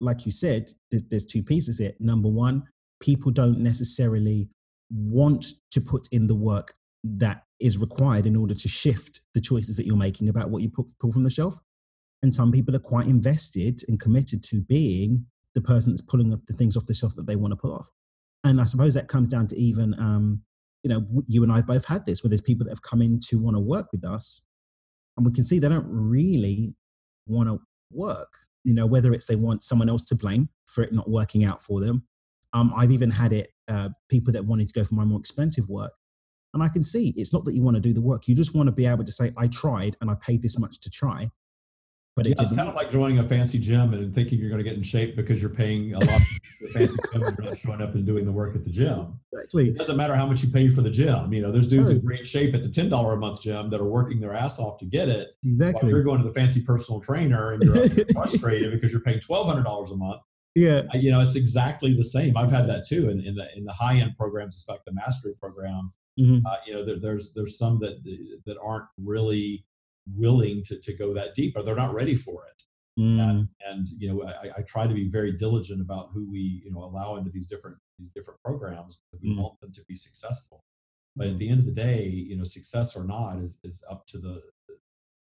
[0.02, 1.94] like you said, there's, there's two pieces here.
[1.98, 2.64] Number one,
[3.00, 4.50] people don't necessarily
[4.90, 6.74] want to put in the work
[7.18, 10.70] that is required in order to shift the choices that you're making about what you
[10.70, 11.58] pull from the shelf.
[12.22, 16.52] And some people are quite invested and committed to being the person that's pulling the
[16.52, 17.90] things off the shelf that they want to pull off.
[18.44, 20.42] And I suppose that comes down to even, um,
[20.82, 23.20] you know, you and I both had this where there's people that have come in
[23.28, 24.44] to want to work with us,
[25.16, 26.74] and we can see they don't really
[27.26, 27.58] want to
[27.90, 28.32] work.
[28.64, 31.62] You know, whether it's they want someone else to blame for it not working out
[31.62, 32.06] for them.
[32.52, 35.68] Um, I've even had it uh, people that wanted to go for my more expensive
[35.68, 35.92] work,
[36.56, 38.54] and I can see it's not that you want to do the work; you just
[38.54, 41.30] want to be able to say, "I tried and I paid this much to try."
[42.16, 44.64] But yeah, it's kind of like joining a fancy gym and thinking you're going to
[44.64, 46.20] get in shape because you're paying a lot
[46.58, 49.20] for fancy gym and you're not showing up and doing the work at the gym.
[49.34, 49.68] Exactly.
[49.68, 51.30] It doesn't matter how much you pay for the gym.
[51.34, 52.00] You know, there's dudes right.
[52.00, 54.58] in great shape at the ten dollar a month gym that are working their ass
[54.58, 55.28] off to get it.
[55.44, 55.90] Exactly.
[55.90, 59.64] you're going to the fancy personal trainer and you're frustrated because you're paying twelve hundred
[59.64, 60.22] dollars a month.
[60.54, 60.84] Yeah.
[60.94, 62.34] You know, it's exactly the same.
[62.34, 65.34] I've had that too in, in the in the high end programs, especially the mastery
[65.38, 65.92] program.
[66.18, 66.46] Mm-hmm.
[66.46, 68.02] Uh, you know, there, there's there's some that
[68.46, 69.64] that aren't really
[70.14, 72.56] willing to, to go that deep or they're not ready for it
[72.98, 73.20] Mm.
[73.20, 76.72] And, and, you know, I, I, try to be very diligent about who we, you
[76.72, 79.42] know, allow into these different these different programs because we mm.
[79.42, 80.64] want them to be successful.
[81.14, 81.38] But at mm.
[81.38, 84.40] the end of the day, you know, success or not is is up to the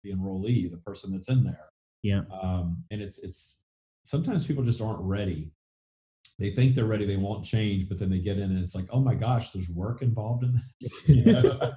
[0.05, 1.71] the enrollee, the person that's in there.
[2.03, 2.23] Yeah.
[2.31, 3.65] Um, and it's it's
[4.05, 5.51] sometimes people just aren't ready.
[6.39, 8.87] They think they're ready, they won't change, but then they get in and it's like,
[8.91, 11.09] oh my gosh, there's work involved in this.
[11.17, 11.73] You know?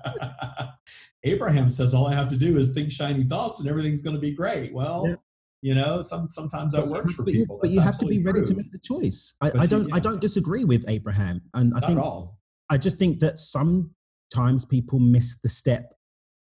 [1.24, 4.22] Abraham says all I have to do is think shiny thoughts and everything's going to
[4.22, 4.74] be great.
[4.74, 5.16] Well, yeah
[5.62, 8.20] you know some sometimes that works for but people you, but you have to be
[8.20, 8.48] ready true.
[8.48, 9.96] to make the choice i, I don't yeah.
[9.96, 12.30] i don't disagree with abraham and i Not think
[12.70, 15.94] i just think that sometimes people miss the step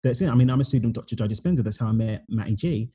[0.04, 2.26] that's in i mean i'm a student of dr joe dispenza that's how i met
[2.30, 2.92] matty g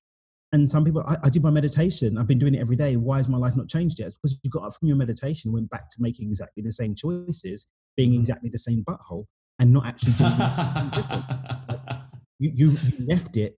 [0.52, 3.16] and some people I, I, did my meditation i've been doing it every day why
[3.18, 5.70] has my life not changed yet it's because you got up from your meditation went
[5.70, 8.20] back to making exactly the same choices being mm-hmm.
[8.20, 9.26] exactly the same butthole
[9.58, 11.24] and not actually doing anything different
[12.38, 13.56] you, you, you left it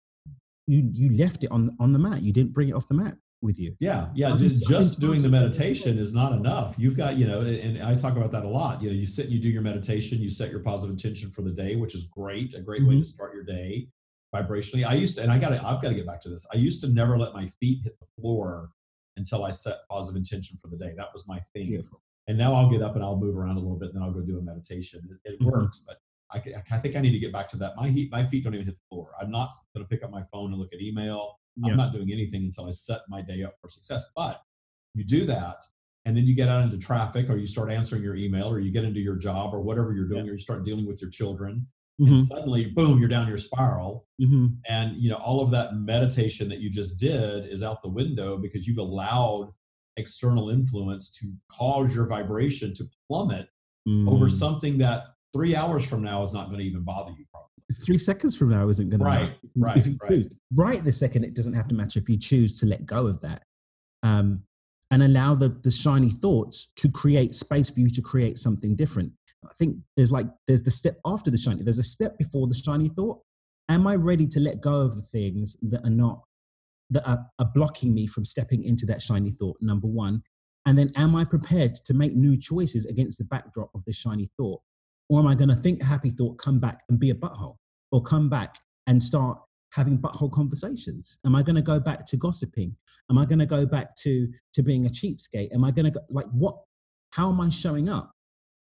[0.66, 2.22] you you left it on on the mat.
[2.22, 3.74] You didn't bring it off the mat with you.
[3.78, 4.36] Yeah, yeah.
[4.36, 6.74] just doing the meditation is not enough.
[6.78, 8.82] You've got, you know, and I talk about that a lot.
[8.82, 11.42] You know, you sit and you do your meditation, you set your positive intention for
[11.42, 12.90] the day, which is great, a great mm-hmm.
[12.90, 13.88] way to start your day
[14.34, 14.84] vibrationally.
[14.84, 16.46] I used to, and I got to, I've got to get back to this.
[16.52, 18.70] I used to never let my feet hit the floor
[19.16, 20.92] until I set positive intention for the day.
[20.96, 21.66] That was my thing.
[21.66, 22.02] Beautiful.
[22.26, 24.12] And now I'll get up and I'll move around a little bit, and then I'll
[24.12, 25.00] go do a meditation.
[25.24, 25.50] It, it mm-hmm.
[25.50, 25.98] works, but
[26.32, 26.42] I,
[26.72, 27.76] I, think I need to get back to that.
[27.76, 29.10] My heat, my feet don't even hit the floor.
[29.20, 31.38] I'm not going to pick up my phone and look at email.
[31.56, 31.70] Yeah.
[31.70, 34.10] I'm not doing anything until I set my day up for success.
[34.16, 34.42] But
[34.94, 35.58] you do that,
[36.06, 38.72] and then you get out into traffic, or you start answering your email, or you
[38.72, 40.32] get into your job, or whatever you're doing, yeah.
[40.32, 41.66] or you start dealing with your children.
[42.00, 42.14] Mm-hmm.
[42.14, 44.46] And suddenly, boom, you're down your spiral, mm-hmm.
[44.68, 48.36] and you know all of that meditation that you just did is out the window
[48.36, 49.52] because you've allowed
[49.96, 53.48] external influence to cause your vibration to plummet
[53.86, 54.10] Mm.
[54.10, 57.26] over something that three hours from now is not going to even bother you.
[57.30, 57.50] Probably.
[57.84, 60.26] three seconds from now isn't going to Right, right, right.
[60.56, 63.20] right this second it doesn't have to matter if you choose to let go of
[63.20, 63.42] that
[64.02, 64.44] um,
[64.90, 69.12] and allow the the shiny thoughts to create space for you to create something different
[69.48, 72.54] i think there's like there's the step after the shiny there's a step before the
[72.54, 73.20] shiny thought.
[73.68, 76.22] Am i ready to let go of the things that are not
[76.90, 80.22] that are, are blocking me from stepping into that shiny thought number one?
[80.66, 84.30] And then am i prepared to make new choices against the backdrop of this shiny
[84.36, 84.60] thought?
[85.08, 87.56] Or am i going to think a happy thought come back and be a butthole?
[87.90, 89.38] Or come back and start
[89.72, 91.18] having butthole conversations?
[91.24, 92.76] Am i going to go back to gossiping?
[93.10, 95.52] Am i going to go back to to being a cheapskate?
[95.54, 96.56] Am i going to go like what
[97.12, 98.13] how am i showing up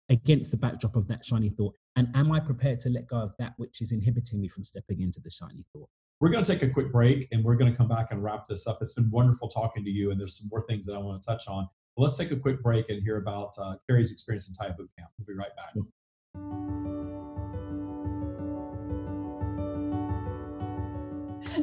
[0.09, 3.31] against the backdrop of that shiny thought and am i prepared to let go of
[3.37, 6.63] that which is inhibiting me from stepping into the shiny thought We're going to take
[6.63, 8.79] a quick break and we're going to come back and wrap this up.
[8.81, 11.25] It's been wonderful talking to you, and there's some more things that I want to
[11.25, 11.67] touch on.
[11.95, 14.89] But let's take a quick break and hear about uh, Carrie's experience in Taya boot
[14.97, 15.09] camp.
[15.17, 16.98] We'll be right back.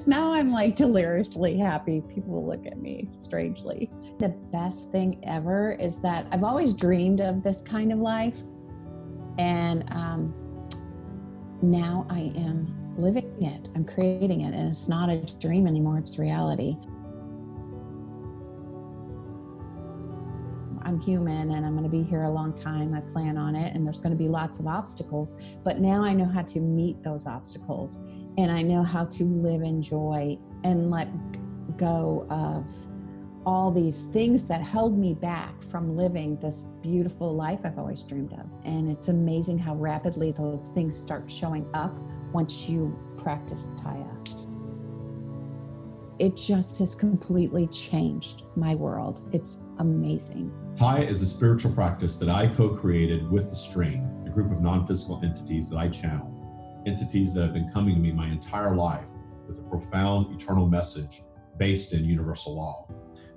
[0.07, 2.03] Now I'm like deliriously happy.
[2.03, 3.91] People look at me strangely.
[4.19, 8.41] The best thing ever is that I've always dreamed of this kind of life.
[9.39, 10.35] And um,
[11.63, 13.69] now I am living it.
[13.75, 14.55] I'm creating it.
[14.55, 16.73] And it's not a dream anymore, it's reality.
[20.83, 22.95] I'm human and I'm going to be here a long time.
[22.95, 25.59] I plan on it, and there's going to be lots of obstacles.
[25.65, 28.05] But now I know how to meet those obstacles
[28.39, 31.09] and I know how to live in joy and let
[31.77, 32.71] go of
[33.47, 38.33] all these things that held me back from living this beautiful life I've always dreamed
[38.33, 38.47] of.
[38.65, 41.97] And it's amazing how rapidly those things start showing up
[42.33, 44.13] once you practice Taya.
[46.19, 49.29] It just has completely changed my world.
[49.33, 50.51] It's amazing.
[50.75, 54.61] Taya is a spiritual practice that I co created with the Stream, the group of
[54.61, 56.36] non physical entities that I channel,
[56.87, 59.07] entities that have been coming to me my entire life
[59.49, 61.21] with a profound eternal message
[61.59, 62.89] based in universal law.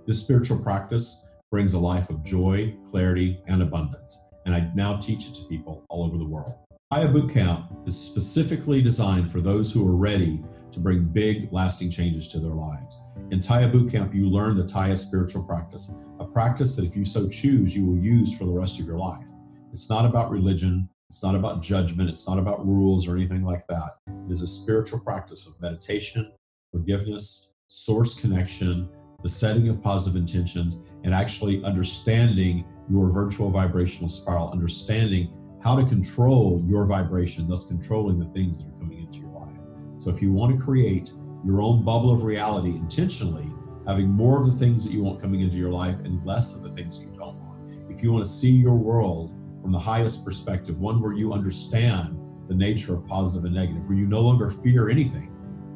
[0.06, 5.28] This spiritual practice brings a life of joy, clarity, and abundance, and I now teach
[5.28, 6.54] it to people all over the world.
[6.94, 11.90] Taya Boot Camp is specifically designed for those who are ready to bring big, lasting
[11.90, 13.02] changes to their lives.
[13.32, 17.06] In Taya Boot Camp, you learn the Taya spiritual practice, a practice that if you
[17.06, 19.26] so choose, you will use for the rest of your life.
[19.72, 23.66] It's not about religion, it's not about judgment, it's not about rules or anything like
[23.68, 23.94] that.
[24.08, 26.32] It is a spiritual practice of meditation,
[26.72, 28.88] forgiveness, source connection,
[29.24, 35.84] the setting of positive intentions, and actually understanding your virtual vibrational spiral, understanding how to
[35.86, 39.58] control your vibration, thus controlling the things that are coming into your life.
[39.98, 41.12] So if you want to create
[41.44, 43.52] your own bubble of reality intentionally,
[43.88, 46.62] having more of the things that you want coming into your life and less of
[46.62, 47.90] the things you don't want.
[47.90, 49.34] If you want to see your world
[49.70, 53.96] from the highest perspective, one where you understand the nature of positive and negative, where
[53.96, 55.28] you no longer fear anything,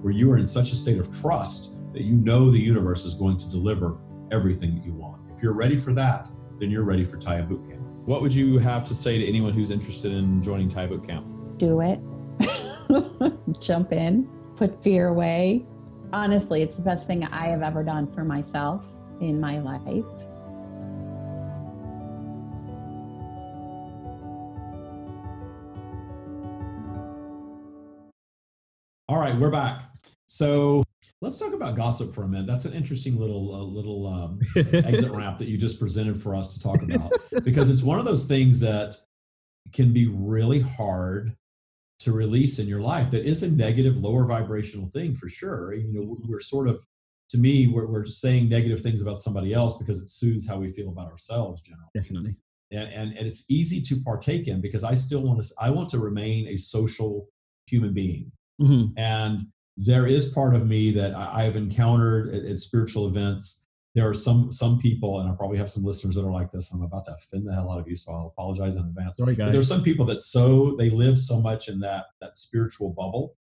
[0.02, 3.14] where you are in such a state of trust that you know the universe is
[3.14, 4.00] going to deliver
[4.32, 5.22] everything that you want.
[5.32, 6.28] If you're ready for that,
[6.60, 7.82] then you're ready for Taya Boot Camp.
[8.06, 11.28] What would you have to say to anyone who's interested in joining Taya Boot Camp?
[11.58, 12.00] Do it.
[13.62, 15.68] Jump in, put fear away.
[16.12, 20.28] Honestly, it's the best thing I have ever done for myself in my life.
[29.14, 29.84] All right, we're back.
[30.26, 30.84] So
[31.22, 32.48] let's talk about gossip for a minute.
[32.48, 36.58] That's an interesting little uh, little um, exit ramp that you just presented for us
[36.58, 37.12] to talk about
[37.44, 38.96] because it's one of those things that
[39.72, 41.38] can be really hard
[42.00, 45.94] to release in your life that is a negative lower vibrational thing for sure you
[45.94, 46.80] know we're sort of
[47.30, 50.72] to me we're, we're saying negative things about somebody else because it soothes how we
[50.72, 52.36] feel about ourselves generally Definitely.
[52.72, 55.88] and, and and it's easy to partake in because i still want to i want
[55.90, 57.28] to remain a social
[57.68, 58.94] human being Mhm.
[58.98, 59.42] and
[59.78, 63.68] there is part of me that I- I've encountered at, at spiritual events.
[63.96, 66.72] There are some some people, and I probably have some listeners that are like this.
[66.74, 69.18] I'm about to offend the hell out of you, so I'll apologize in advance.
[69.18, 72.92] Sorry, But there's some people that so they live so much in that that spiritual
[72.92, 73.36] bubble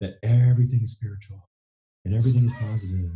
[0.00, 1.48] that everything is spiritual
[2.04, 3.12] and everything is positive.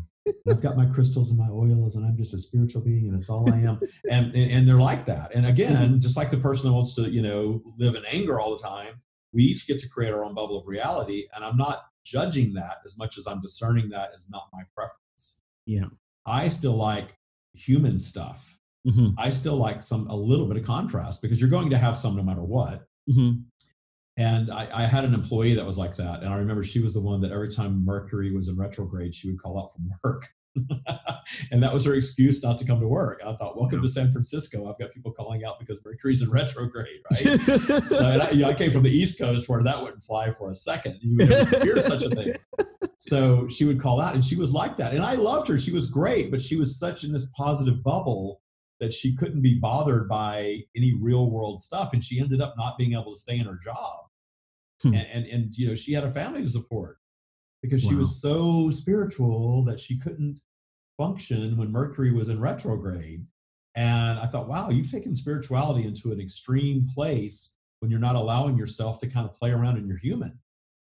[0.49, 3.31] I've got my crystals and my oils, and I'm just a spiritual being, and it's
[3.31, 3.81] all I am.
[4.11, 5.35] And, and and they're like that.
[5.35, 8.51] And again, just like the person that wants to, you know, live in anger all
[8.57, 9.01] the time,
[9.33, 11.27] we each get to create our own bubble of reality.
[11.35, 15.43] And I'm not judging that as much as I'm discerning that as not my preference.
[15.67, 15.87] Yeah.
[16.27, 17.17] I still like
[17.55, 18.59] human stuff.
[18.87, 19.15] Mhm.
[19.19, 22.17] I still like some a little bit of contrast because you're going to have some
[22.17, 22.87] no matter what.
[23.09, 23.45] Mhm.
[24.17, 26.23] And I, I had an employee that was like that.
[26.23, 29.31] And I remember she was the one that every time Mercury was in retrograde, she
[29.31, 30.29] would call out from work.
[31.53, 33.21] and that was her excuse not to come to work.
[33.25, 34.69] I thought, welcome to San Francisco.
[34.69, 37.41] I've got people calling out because Mercury's in retrograde, right?
[37.87, 40.51] so I, you know, I, came from the East Coast where that wouldn't fly for
[40.51, 40.99] a second.
[41.01, 42.35] You would never hear such a thing.
[43.03, 44.93] So she would call out, and she was like that.
[44.93, 45.57] And I loved her.
[45.59, 48.43] She was great, but she was such in this positive bubble
[48.79, 51.95] that she couldn't be bothered by any real world stuff.
[51.95, 54.01] And she ended up not being able to stay in her job.
[54.83, 54.95] Hmm.
[54.95, 56.99] And, and, and, you know, she had a family to support
[57.63, 57.91] because wow.
[57.91, 60.41] she was so spiritual that she couldn't
[60.97, 63.25] function when Mercury was in retrograde.
[63.77, 68.57] And I thought, wow, you've taken spirituality into an extreme place when you're not allowing
[68.57, 70.39] yourself to kind of play around in your human.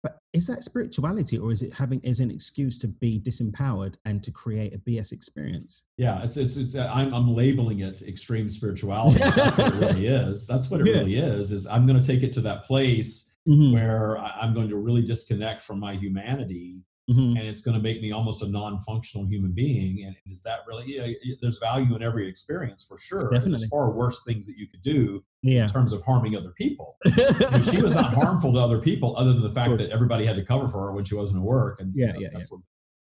[0.02, 4.22] But is that spirituality or is it having as an excuse to be disempowered and
[4.24, 5.84] to create a BS experience?
[5.96, 9.20] Yeah, it's it's, it's uh, I'm I'm labeling it extreme spirituality.
[9.20, 10.48] That's what it really is.
[10.48, 10.94] That's what it yeah.
[10.94, 11.52] really is.
[11.52, 13.72] Is I'm going to take it to that place mm-hmm.
[13.72, 16.82] where I'm going to really disconnect from my humanity.
[17.10, 17.36] Mm-hmm.
[17.36, 20.04] And it's going to make me almost a non-functional human being.
[20.06, 20.84] And is that really?
[20.86, 23.28] Yeah, there's value in every experience for sure.
[23.30, 23.58] Definitely.
[23.58, 25.64] There's far worse things that you could do yeah.
[25.64, 26.96] in terms of harming other people.
[27.04, 30.24] you know, she was not harmful to other people, other than the fact that everybody
[30.24, 31.80] had to cover for her when she wasn't at work.
[31.80, 32.58] And yeah, you know, yeah, that's yeah.
[32.58, 32.62] What,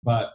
[0.04, 0.34] but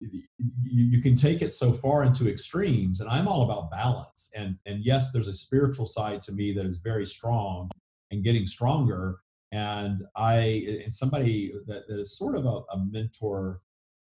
[0.00, 0.22] you,
[0.62, 4.84] you can take it so far into extremes and i'm all about balance and and
[4.84, 7.70] yes there's a spiritual side to me that is very strong
[8.16, 9.18] and getting stronger.
[9.52, 13.60] And I, and somebody that, that is sort of a, a mentor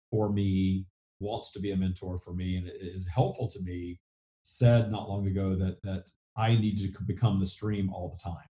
[0.10, 0.86] for me,
[1.20, 4.00] wants to be a mentor for me, and is helpful to me,
[4.44, 8.48] said not long ago that that I need to become the stream all the time.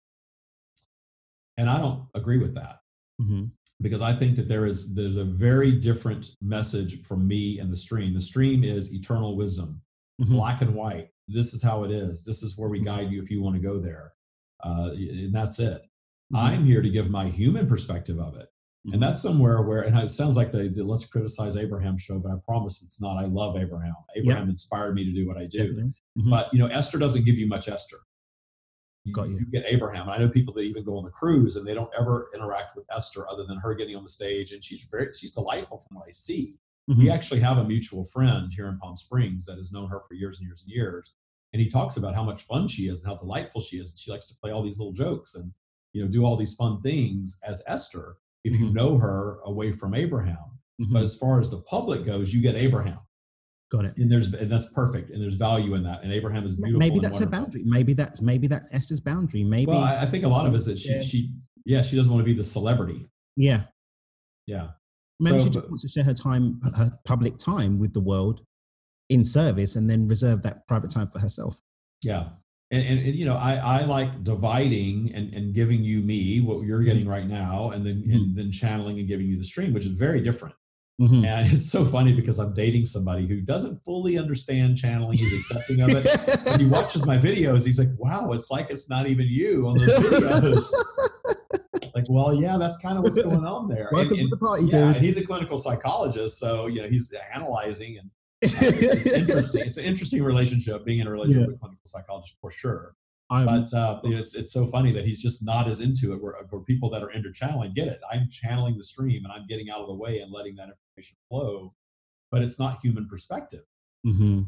[1.58, 2.80] And I don't agree with that.
[3.22, 3.46] Mm-hmm
[3.82, 7.76] because I think that there is there's a very different message from me and the
[7.76, 8.14] stream.
[8.14, 9.82] The stream is eternal wisdom,
[10.22, 10.36] mm-hmm.
[10.36, 11.08] black and white.
[11.28, 12.24] This is how it is.
[12.24, 12.86] This is where we mm-hmm.
[12.86, 14.14] guide you if you want to go there
[14.64, 15.86] uh, and that's it.
[16.34, 16.36] Mm-hmm.
[16.36, 18.48] I'm here to give my human perspective of it.
[18.86, 18.94] Mm-hmm.
[18.94, 22.32] And that's somewhere where, and it sounds like the, the, let's criticize Abraham show, but
[22.32, 23.18] I promise it's not.
[23.18, 23.94] I love Abraham.
[24.16, 25.92] Abraham inspired me to do what I do.
[26.18, 26.30] Mm-hmm.
[26.30, 27.98] But, you know, Esther doesn't give you much Esther.
[29.04, 29.40] You, Got you.
[29.40, 30.10] you get Abraham.
[30.10, 32.86] I know people that even go on the cruise and they don't ever interact with
[32.96, 34.52] Esther other than her getting on the stage.
[34.52, 36.56] And she's very, she's delightful from what I see.
[36.88, 37.12] We mm-hmm.
[37.12, 40.40] actually have a mutual friend here in Palm Springs that has known her for years
[40.40, 41.16] and years and years
[41.54, 44.00] and he talks about how much fun she is and how delightful she is and
[44.00, 45.52] she likes to play all these little jokes and
[45.94, 48.66] you know do all these fun things as esther if mm-hmm.
[48.66, 50.38] you know her away from abraham.
[50.82, 50.94] Mm-hmm.
[50.94, 53.00] but as far as the public goes you get abraham.
[53.72, 53.98] Got it.
[53.98, 57.00] And there's and that's perfect and there's value in that and abraham is beautiful maybe
[57.00, 57.64] that's a boundary.
[57.66, 59.44] Maybe that's maybe that's esther's boundary.
[59.44, 61.02] Maybe well i, I think a lot of it is that she yeah.
[61.02, 61.34] she
[61.66, 63.08] yeah she doesn't want to be the celebrity.
[63.38, 63.62] Yeah.
[64.46, 64.70] Yeah.
[65.22, 68.42] Maybe so, she just wants to share her time her public time with the world
[69.12, 71.60] in service and then reserve that private time for herself.
[72.02, 72.26] Yeah.
[72.72, 76.66] And, and, and, you know, I, I like dividing and, and giving you me what
[76.66, 78.12] you're getting right now, and then mm-hmm.
[78.14, 80.56] and then channeling and giving you the stream, which is very different.
[81.02, 81.26] Mm-hmm.
[81.26, 85.18] And it's so funny because I'm dating somebody who doesn't fully understand channeling.
[85.18, 86.48] He's accepting of it.
[86.48, 87.66] and he watches my videos.
[87.66, 90.72] He's like, wow, it's like it's not even you on those videos.
[91.94, 93.90] like, well, yeah, that's kind of what's going on there.
[93.92, 94.96] Welcome and, to the party, yeah, dude.
[94.96, 96.40] And he's a clinical psychologist.
[96.40, 98.10] So, you know, he's analyzing and
[98.42, 99.62] it's interesting.
[99.66, 101.48] It's an interesting relationship being in a relationship yeah.
[101.48, 102.96] with a clinical psychologist for sure.
[103.30, 106.22] I'm, but uh, it's it's so funny that he's just not as into it.
[106.22, 108.02] Where, where people that are into channeling get it.
[108.12, 111.18] I'm channeling the stream and I'm getting out of the way and letting that information
[111.30, 111.74] flow,
[112.30, 113.64] but it's not human perspective.
[114.06, 114.42] Mm-hmm.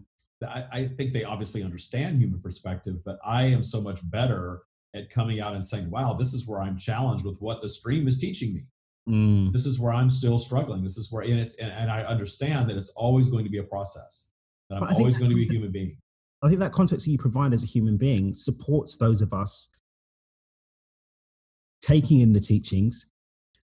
[0.45, 5.09] I, I think they obviously understand human perspective, but I am so much better at
[5.09, 8.17] coming out and saying, "Wow, this is where I'm challenged with what the stream is
[8.17, 8.65] teaching me."
[9.09, 9.51] Mm.
[9.51, 10.83] This is where I'm still struggling.
[10.83, 13.57] This is where, and it's, and, and I understand that it's always going to be
[13.57, 14.31] a process.
[14.69, 15.97] That I'm always going to be a human being.
[16.41, 19.69] I think that context that you provide as a human being supports those of us
[21.81, 23.05] taking in the teachings.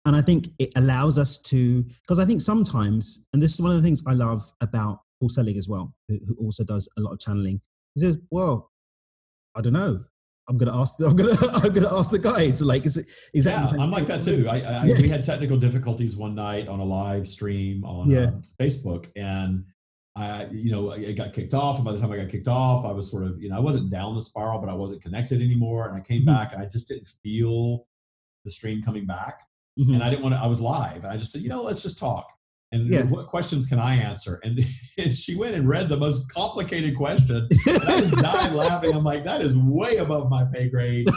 [0.06, 3.72] And I think it allows us to, because I think sometimes, and this is one
[3.72, 7.02] of the things I love about Paul Selig as well, who, who also does a
[7.02, 7.60] lot of channeling.
[7.96, 8.72] He says, well,
[9.56, 10.04] I don't know.
[10.48, 11.00] I'm gonna ask.
[11.00, 11.36] I'm gonna.
[11.54, 12.86] I'm gonna ask the guy to like.
[12.86, 13.78] Is it exactly?
[13.78, 14.48] Yeah, I'm like that too.
[14.50, 15.02] I, I yeah.
[15.02, 18.28] we had technical difficulties one night on a live stream on yeah.
[18.28, 19.66] um, Facebook, and
[20.16, 21.78] I, you know, I got kicked off.
[21.78, 23.60] And by the time I got kicked off, I was sort of, you know, I
[23.60, 25.90] wasn't down the spiral, but I wasn't connected anymore.
[25.90, 26.34] And I came mm-hmm.
[26.34, 27.88] back, and I just didn't feel
[28.44, 29.40] the stream coming back,
[29.80, 29.96] mm-hmm.
[29.96, 30.40] and I didn't want to.
[30.40, 32.35] I was live, and I just said, you know, let's just talk
[32.72, 33.04] and yeah.
[33.04, 34.40] what questions can I answer?
[34.44, 34.60] And,
[34.98, 37.48] and, she went and read the most complicated question.
[37.68, 38.94] I just died laughing.
[38.94, 41.08] I'm like, that is way above my pay grade.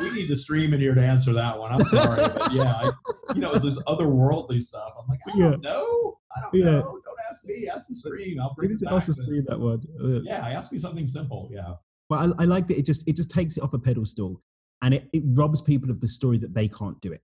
[0.00, 1.72] We need the stream in here to answer that one.
[1.72, 2.90] I'm sorry, but yeah, I,
[3.34, 4.92] you know, it's this otherworldly stuff.
[5.00, 6.18] I'm like, I don't know.
[6.36, 6.64] I don't yeah.
[6.64, 7.00] know.
[7.04, 7.68] Don't ask me.
[7.72, 8.40] Ask the stream.
[8.40, 8.94] I'll bring it, it back.
[8.94, 9.82] Ask the stream that one.
[10.24, 11.48] Yeah, ask me something simple.
[11.52, 11.74] Yeah.
[12.08, 14.42] But I, I like that it just it just takes it off a pedestal,
[14.82, 17.22] and it, it robs people of the story that they can't do it.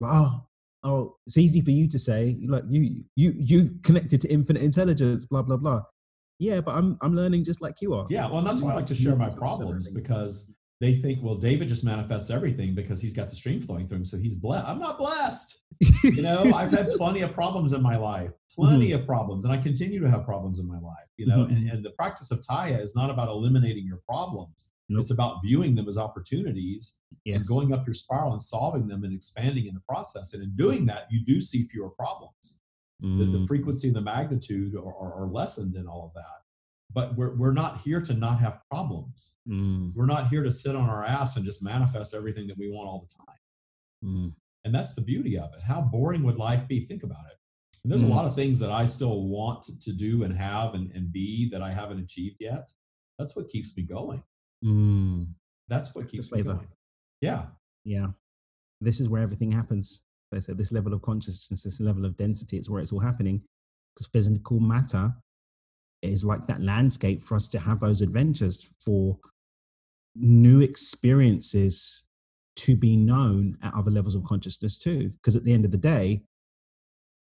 [0.00, 0.46] Like, oh,
[0.86, 5.26] oh, it's easy for you to say, like you you you connected to infinite intelligence,
[5.26, 5.82] blah blah blah.
[6.38, 8.04] Yeah, but I'm I'm learning just like you are.
[8.08, 11.68] Yeah, well, that's why I like to share my problems because they think, well, David
[11.68, 14.66] just manifests everything because he's got the stream flowing through him, so he's blessed.
[14.68, 15.64] I'm not blessed.
[16.04, 19.00] you know, I've had plenty of problems in my life, plenty mm-hmm.
[19.00, 21.08] of problems, and I continue to have problems in my life.
[21.16, 21.56] You know, mm-hmm.
[21.56, 24.72] and, and the practice of Taya is not about eliminating your problems.
[24.88, 25.00] Nope.
[25.00, 27.36] It's about viewing them as opportunities yes.
[27.36, 30.32] and going up your spiral and solving them and expanding in the process.
[30.32, 32.60] And in doing that, you do see fewer problems.
[33.02, 33.18] Mm.
[33.18, 33.48] The, the, mm.
[33.48, 36.42] frequency and the magnitude are, are, are, lessened in all of that.
[36.94, 39.38] But we're, we're not here to not have problems.
[39.48, 39.92] Mm.
[39.94, 42.88] We're not here to sit on our ass and just manifest everything that we want
[42.88, 43.38] all the time.
[44.04, 44.34] Mm.
[44.64, 45.62] And that's the beauty of it.
[45.66, 46.86] How boring would life be?
[46.86, 47.36] Think about it.
[47.84, 48.10] And there's a mm.
[48.10, 51.60] lot of things that I still want to do and have and, and be that
[51.60, 52.70] I haven't achieved yet.
[53.18, 54.22] That's what keeps me going.
[54.64, 55.28] Mm.
[55.68, 56.66] That's what keeps me going.
[57.20, 57.46] Yeah.
[57.84, 58.08] Yeah.
[58.80, 60.02] This is where everything happens.
[60.32, 63.42] They said this level of consciousness, this level of density, it's where it's all happening.
[63.94, 65.14] Because physical matter
[66.02, 69.18] is like that landscape for us to have those adventures, for
[70.14, 72.04] new experiences
[72.56, 75.10] to be known at other levels of consciousness too.
[75.10, 76.22] Because at the end of the day,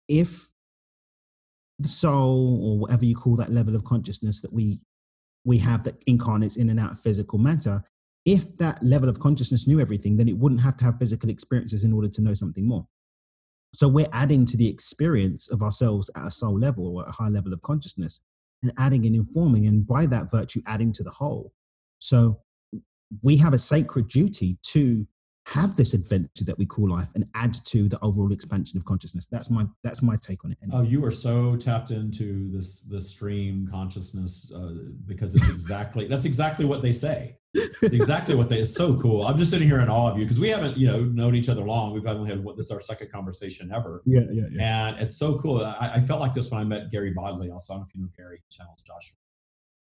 [0.08, 0.50] if
[1.80, 4.80] the soul or whatever you call that level of consciousness that we
[5.46, 7.84] we have that incarnates in and out of physical matter.
[8.26, 11.84] If that level of consciousness knew everything, then it wouldn't have to have physical experiences
[11.84, 12.88] in order to know something more.
[13.74, 17.30] So we're adding to the experience of ourselves at a soul level or a high
[17.30, 18.22] level of consciousness
[18.62, 21.54] and adding and informing, and by that virtue, adding to the whole.
[22.00, 22.42] So
[23.24, 25.08] we have a sacred duty to
[25.54, 29.26] have this adventure that we call life and add to the overall expansion of consciousness.
[29.26, 30.58] That's my that's my take on it.
[30.64, 30.80] Anyway.
[30.80, 36.26] Oh, you are so tapped into this the stream consciousness uh, because it's exactly that's
[36.26, 37.36] exactly what they say.
[37.82, 38.60] exactly what they.
[38.60, 39.26] It's so cool.
[39.26, 41.50] I'm just sitting here in awe of you because we haven't you know known each
[41.50, 41.94] other long.
[41.94, 44.04] We've only had what this is our second conversation ever.
[44.06, 44.88] Yeah, yeah, yeah.
[44.90, 45.64] And it's so cool.
[45.64, 47.50] I, I felt like this when I met Gary Bodley.
[47.50, 48.44] Also, I don't know if you know Gary.
[48.52, 49.18] Channels Joshua.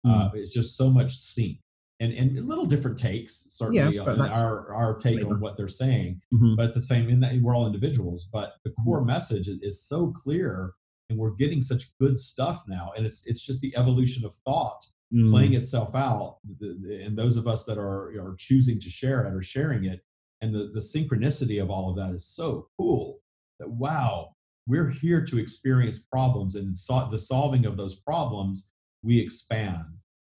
[0.07, 0.29] Mm.
[0.29, 1.59] Uh, it's just so much sync
[2.01, 6.55] and, and little different takes certainly yeah, our our take on what they're saying mm-hmm.
[6.57, 8.85] but at the same in that we're all individuals but the mm-hmm.
[8.85, 9.09] core mm-hmm.
[9.09, 10.73] message is so clear
[11.11, 14.81] and we're getting such good stuff now and it's it's just the evolution of thought
[15.13, 15.31] mm-hmm.
[15.31, 19.43] playing itself out and those of us that are are choosing to share it or
[19.43, 20.01] sharing it
[20.41, 23.19] and the the synchronicity of all of that is so cool
[23.59, 24.31] that wow
[24.67, 28.73] we're here to experience problems and so, the solving of those problems
[29.03, 29.87] we expand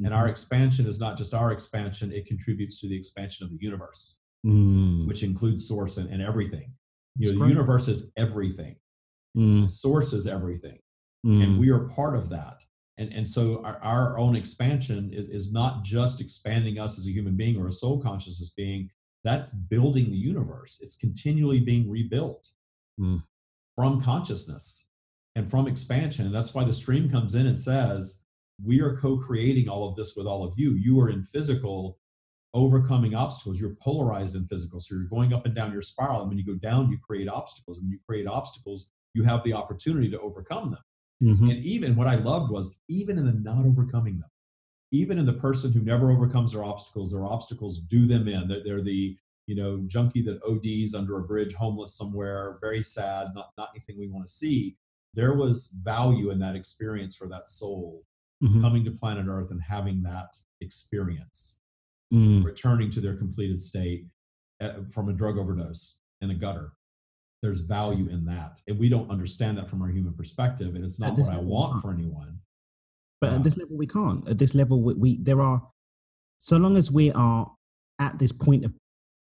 [0.03, 0.31] and our mm-hmm.
[0.31, 5.07] expansion is not just our expansion, it contributes to the expansion of the universe, mm.
[5.07, 6.71] which includes source and, and everything.
[7.17, 8.75] You know, the universe is everything.
[9.37, 9.69] Mm.
[9.69, 10.79] Source is everything.
[11.25, 11.43] Mm.
[11.43, 12.61] And we are part of that.
[12.97, 17.11] And, and so our, our own expansion is, is not just expanding us as a
[17.11, 18.89] human being or a soul consciousness being,
[19.23, 20.79] that's building the universe.
[20.81, 22.47] It's continually being rebuilt
[22.99, 23.21] mm.
[23.75, 24.91] from consciousness
[25.35, 26.25] and from expansion.
[26.25, 28.25] And that's why the stream comes in and says,
[28.63, 30.71] we are co-creating all of this with all of you.
[30.73, 31.97] You are in physical
[32.53, 33.59] overcoming obstacles.
[33.59, 34.79] You're polarized in physical.
[34.79, 37.29] So you're going up and down your spiral and when you go down you create
[37.29, 37.77] obstacles.
[37.77, 40.79] And when you create obstacles you have the opportunity to overcome them.
[41.21, 41.49] Mm-hmm.
[41.49, 44.29] and even what i loved was even in the not overcoming them
[44.93, 48.47] even in the person who never overcomes their obstacles their obstacles do them in.
[48.47, 53.27] They're, they're the you know junkie that ods under a bridge homeless somewhere very sad
[53.35, 54.77] not, not anything we want to see.
[55.13, 58.03] There was value in that experience for that soul
[58.43, 58.61] mm-hmm.
[58.61, 61.61] coming to planet Earth and having that experience,
[62.13, 62.43] mm.
[62.43, 64.05] returning to their completed state
[64.61, 66.73] uh, from a drug overdose in a gutter.
[67.41, 68.59] There's value in that.
[68.67, 70.75] And we don't understand that from our human perspective.
[70.75, 72.39] And it's not what I want for anyone.
[73.21, 74.27] But at this level, we can't.
[74.27, 75.61] At this level, we, we there are,
[76.37, 77.51] so long as we are
[77.99, 78.73] at this point of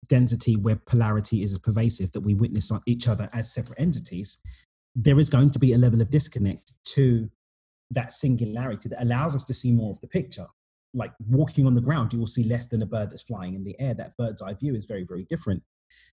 [0.09, 4.39] density where polarity is pervasive that we witness each other as separate entities,
[4.95, 7.31] there is going to be a level of disconnect to
[7.93, 10.47] that singularity that allows us to see more of the picture.
[10.95, 13.65] Like walking on the ground, you will see less than a bird that's flying in
[13.65, 13.95] the air.
[13.95, 15.63] That bird's eye view is very, very different.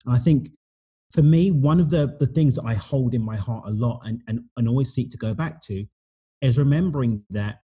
[0.04, 0.50] And I think
[1.12, 4.02] for me, one of the, the things that I hold in my heart a lot
[4.04, 5.86] and, and, and always seek to go back to
[6.42, 7.60] is remembering that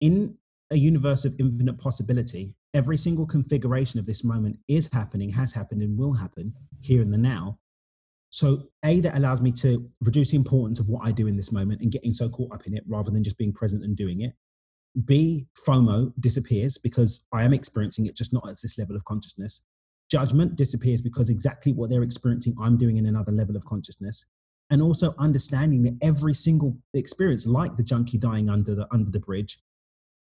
[0.00, 0.36] in
[0.70, 5.80] a universe of infinite possibility, every single configuration of this moment is happening, has happened,
[5.80, 7.58] and will happen here in the now.
[8.34, 11.52] So, A, that allows me to reduce the importance of what I do in this
[11.52, 14.22] moment and getting so caught up in it rather than just being present and doing
[14.22, 14.32] it.
[15.04, 19.64] B, FOMO disappears because I am experiencing it, just not at this level of consciousness.
[20.10, 24.26] Judgment disappears because exactly what they're experiencing, I'm doing in another level of consciousness.
[24.68, 29.20] And also understanding that every single experience, like the junkie dying under the under the
[29.20, 29.58] bridge,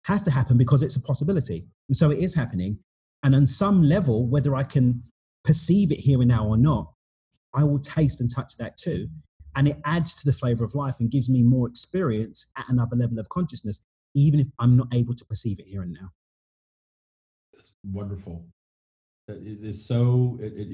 [0.06, 1.66] has to happen because it's a possibility.
[1.90, 2.78] And so it is happening.
[3.24, 5.02] And on some level, whether I can
[5.44, 6.94] perceive it here and now or not,
[7.54, 9.10] I will taste and touch that too.
[9.56, 12.96] And it adds to the flavor of life and gives me more experience at another
[12.96, 13.82] level of consciousness,
[14.14, 16.12] even if I'm not able to perceive it here and now.
[17.54, 18.46] That's wonderful.
[19.30, 20.68] Uh, it is so, it, it,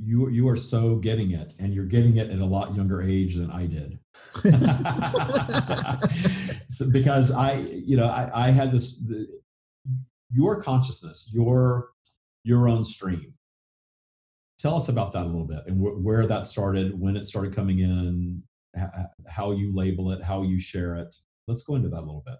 [0.00, 3.34] you, you are so getting it, and you're getting it at a lot younger age
[3.34, 3.98] than I did.
[6.68, 9.26] so, because I, you know, I, I had this, the,
[10.30, 11.88] your consciousness, your,
[12.44, 13.34] your own stream
[14.58, 17.54] Tell us about that a little bit and wh- where that started, when it started
[17.54, 18.42] coming in,
[18.76, 18.82] h-
[19.28, 21.14] how you label it, how you share it.
[21.46, 22.36] Let's go into that a little bit.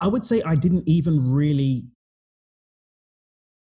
[0.00, 1.84] I would say I didn't even really,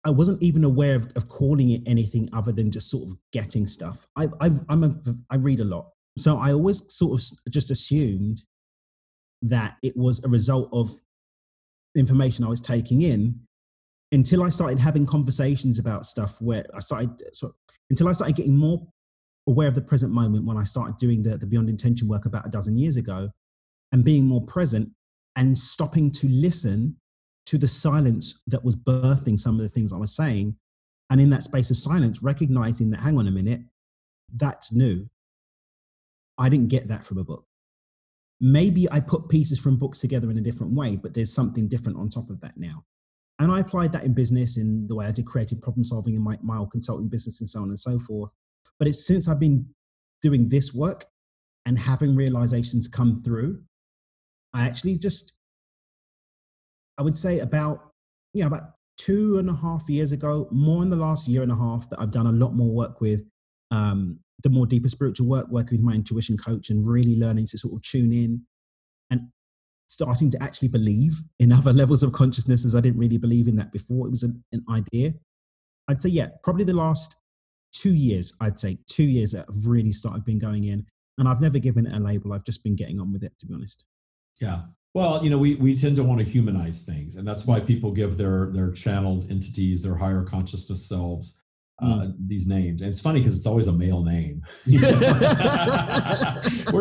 [0.04, 3.68] I wasn't even aware of, of calling it anything other than just sort of getting
[3.68, 4.06] stuff.
[4.16, 4.96] I, I, I'm a,
[5.30, 5.90] I read a lot.
[6.18, 8.44] So I always sort of just assumed
[9.42, 10.90] that it was a result of
[11.96, 13.42] information I was taking in
[14.12, 17.54] until I started having conversations about stuff where I started, so,
[17.90, 18.88] until I started getting more
[19.48, 22.46] aware of the present moment when I started doing the, the Beyond Intention work about
[22.46, 23.30] a dozen years ago
[23.92, 24.90] and being more present
[25.36, 26.98] and stopping to listen
[27.46, 30.56] to the silence that was birthing some of the things I was saying.
[31.10, 33.62] And in that space of silence, recognizing that, hang on a minute,
[34.36, 35.08] that's new.
[36.38, 37.46] I didn't get that from a book.
[38.40, 41.98] Maybe I put pieces from books together in a different way, but there's something different
[41.98, 42.84] on top of that now.
[43.40, 46.22] And I applied that in business in the way I did creative problem solving in
[46.22, 48.32] my, my old consulting business and so on and so forth.
[48.80, 49.68] But it's since I've been
[50.22, 51.06] doing this work
[51.66, 53.62] and having realizations come through,
[54.54, 55.38] I actually just,
[56.98, 57.92] I would say about,
[58.34, 61.56] yeah, about two and a half years ago, more in the last year and a
[61.56, 63.22] half, that I've done a lot more work with
[63.70, 67.58] um, the more deeper spiritual work, working with my intuition coach and really learning to
[67.58, 68.46] sort of tune in
[69.88, 73.56] starting to actually believe in other levels of consciousness as I didn't really believe in
[73.56, 74.08] that before.
[74.08, 75.14] It was an, an idea.
[75.88, 77.16] I'd say, yeah, probably the last
[77.74, 80.86] two years, I'd say two years that have really started been going in.
[81.18, 82.34] And I've never given it a label.
[82.34, 83.86] I've just been getting on with it, to be honest.
[84.40, 84.64] Yeah.
[84.94, 87.16] Well, you know, we, we tend to want to humanize things.
[87.16, 91.44] And that's why people give their, their channeled entities, their higher consciousness selves,
[91.82, 92.16] uh, mm.
[92.28, 92.82] these names.
[92.82, 94.42] And it's funny because it's always a male name.
[94.68, 94.80] We're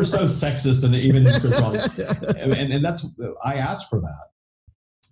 [0.05, 1.32] so sexist and even in.
[2.57, 4.26] And, and that's, I asked for that.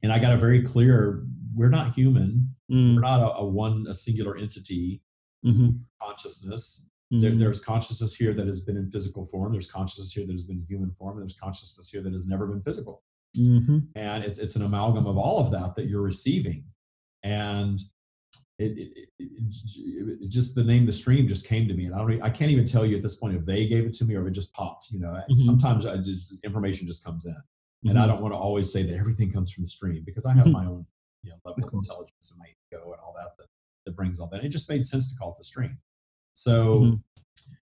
[0.03, 1.25] And I got a very clear,
[1.55, 2.55] we're not human.
[2.71, 2.95] Mm.
[2.95, 5.03] We're not a, a, one, a singular entity
[5.45, 5.71] mm-hmm.
[6.03, 6.91] consciousness.
[7.13, 7.23] Mm-hmm.
[7.23, 9.53] There, there's consciousness here that has been in physical form.
[9.53, 11.17] There's consciousness here that has been in human form.
[11.17, 13.03] And there's consciousness here that has never been physical.
[13.39, 13.79] Mm-hmm.
[13.97, 16.65] And it's, it's an amalgam of all of that that you're receiving.
[17.23, 17.81] And
[18.59, 22.23] it, it, it, just the name the stream just came to me and i don't
[22.23, 24.23] i can't even tell you at this point if they gave it to me or
[24.23, 25.35] if it just popped you know mm-hmm.
[25.35, 27.91] sometimes I just, information just comes in mm-hmm.
[27.91, 28.13] and i mm-hmm.
[28.13, 30.53] don't want to always say that everything comes from the stream because i have mm-hmm.
[30.53, 30.87] my own
[31.23, 33.47] you know level of, of intelligence and my ego and all that, that
[33.87, 35.77] that brings all that it just made sense to call it the stream
[36.35, 36.99] so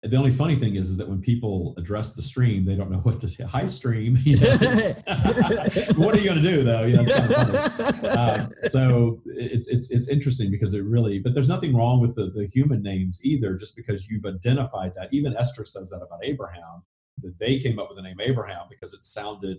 [0.03, 2.99] the only funny thing is, is that when people address the stream, they don't know
[2.99, 3.45] what to say.
[3.45, 4.17] Hi, stream.
[4.23, 4.47] You know,
[5.95, 6.83] what are you going to do, though?
[6.83, 8.09] You know, it's kind of funny.
[8.09, 11.19] Uh, so it's it's it's interesting because it really.
[11.19, 13.55] But there's nothing wrong with the the human names either.
[13.55, 15.09] Just because you've identified that.
[15.13, 16.83] Even Esther says that about Abraham.
[17.21, 19.57] That they came up with the name Abraham because it sounded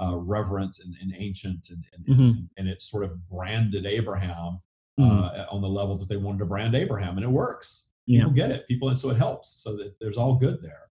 [0.00, 2.22] uh, reverent and, and ancient, and and, mm-hmm.
[2.22, 4.60] and, and, it sort of branded Abraham
[4.98, 5.10] mm-hmm.
[5.10, 8.46] uh, on the level that they wanted to brand Abraham, and it works people yeah.
[8.46, 8.66] get it.
[8.68, 10.84] People and so it helps so that there's all good there.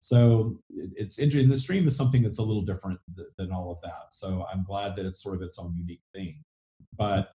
[0.00, 3.80] So it's interesting the stream is something that's a little different th- than all of
[3.80, 6.42] that so i'm glad that it's sort of its own unique thing.
[6.96, 7.32] But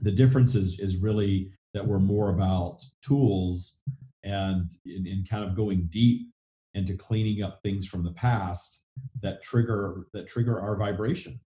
[0.00, 3.82] the difference is is really that we're more about tools
[4.24, 6.28] and in, in kind of going deep
[6.74, 8.84] into cleaning up things from the past
[9.20, 11.38] that trigger that trigger our vibration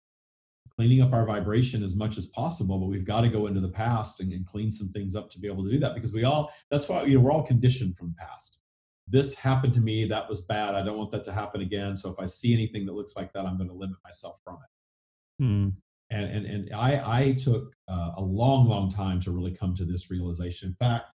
[0.78, 3.68] cleaning up our vibration as much as possible but we've got to go into the
[3.70, 6.24] past and, and, clean some things up to be able to do that because we
[6.24, 8.62] all that's why you know we're all conditioned from the past
[9.08, 12.12] this happened to me that was bad i don't want that to happen again so
[12.12, 15.44] if i see anything that looks like that i'm going to limit myself from it
[15.44, 15.70] hmm.
[16.12, 19.86] and and, and i i took uh, a long long time to really come to
[19.86, 21.14] this realization in fact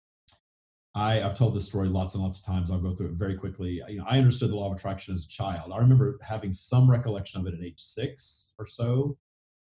[0.93, 2.69] I, I've told this story lots and lots of times.
[2.69, 3.81] I'll go through it very quickly.
[3.87, 5.71] You know, I understood the law of attraction as a child.
[5.73, 9.17] I remember having some recollection of it at age six or so.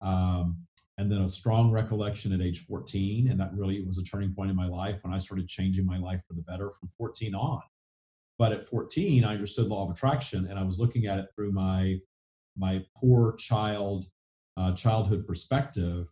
[0.01, 0.67] Um,
[0.99, 3.31] and then a strong recollection at age 14.
[3.31, 5.99] And that really was a turning point in my life when I started changing my
[5.99, 7.63] life for the better from 14 on.
[8.39, 11.53] But at 14, I understood law of attraction and I was looking at it through
[11.53, 11.99] my,
[12.57, 14.07] my poor child,
[14.59, 16.07] uh, childhood perspective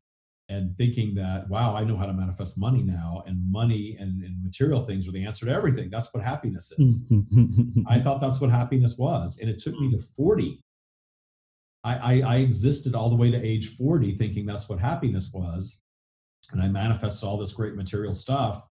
[0.49, 4.43] and thinking that, wow, I know how to manifest money now, and money and, and
[4.43, 5.91] material things are the answer to everything.
[5.91, 7.07] That's what happiness is.
[7.86, 9.39] I thought that's what happiness was.
[9.41, 10.59] And it took me to 40
[11.85, 15.83] I, I, I existed all the way to age 40 thinking that's what happiness was.
[16.53, 18.62] And I manifested all this great material stuff.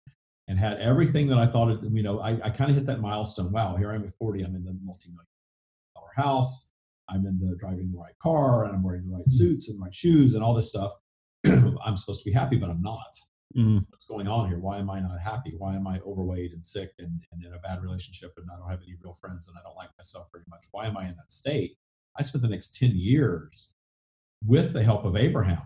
[0.47, 3.01] and had everything that I thought, it, you know, I, I kind of hit that
[3.01, 3.51] milestone.
[3.51, 4.43] Wow, here I am at 40.
[4.43, 5.25] I'm in the multi-million
[5.95, 6.71] dollar house.
[7.09, 9.29] I'm in the driving the right car and I'm wearing the right mm-hmm.
[9.29, 10.91] suits and right shoes and all this stuff.
[11.45, 13.13] I'm supposed to be happy, but I'm not.
[13.57, 13.85] Mm.
[13.89, 14.59] What's going on here?
[14.59, 15.55] Why am I not happy?
[15.57, 18.69] Why am I overweight and sick and, and in a bad relationship and I don't
[18.69, 20.65] have any real friends and I don't like myself very much?
[20.71, 21.77] Why am I in that state?
[22.19, 23.73] I spent the next 10 years
[24.45, 25.61] with the help of Abraham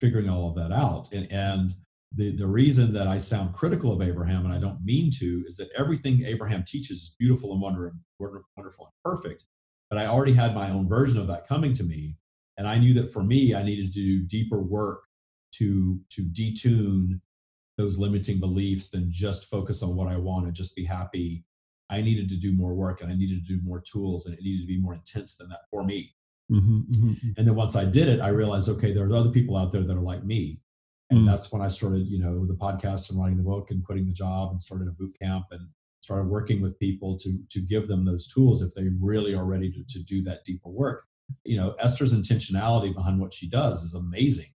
[0.00, 1.12] figuring all of that out.
[1.12, 1.70] And, and
[2.14, 5.56] the, the reason that I sound critical of Abraham, and I don't mean to, is
[5.56, 9.44] that everything Abraham teaches is beautiful and wonderful, wonderful and perfect.
[9.90, 12.16] But I already had my own version of that coming to me.
[12.58, 15.02] And I knew that for me, I needed to do deeper work
[15.56, 17.20] to, to detune
[17.76, 21.44] those limiting beliefs than just focus on what I want and just be happy.
[21.90, 24.42] I needed to do more work and I needed to do more tools and it
[24.42, 26.14] needed to be more intense than that for me.
[26.50, 27.08] Mm-hmm, mm-hmm.
[27.10, 27.28] mm-hmm.
[27.36, 29.82] And then once I did it, I realized, okay, there are other people out there
[29.82, 30.60] that are like me
[31.10, 31.26] and mm.
[31.26, 34.12] that's when i started you know the podcast and writing the book and quitting the
[34.12, 35.68] job and started a boot camp and
[36.00, 39.70] started working with people to to give them those tools if they really are ready
[39.70, 41.04] to, to do that deeper work
[41.44, 44.50] you know esther's intentionality behind what she does is amazing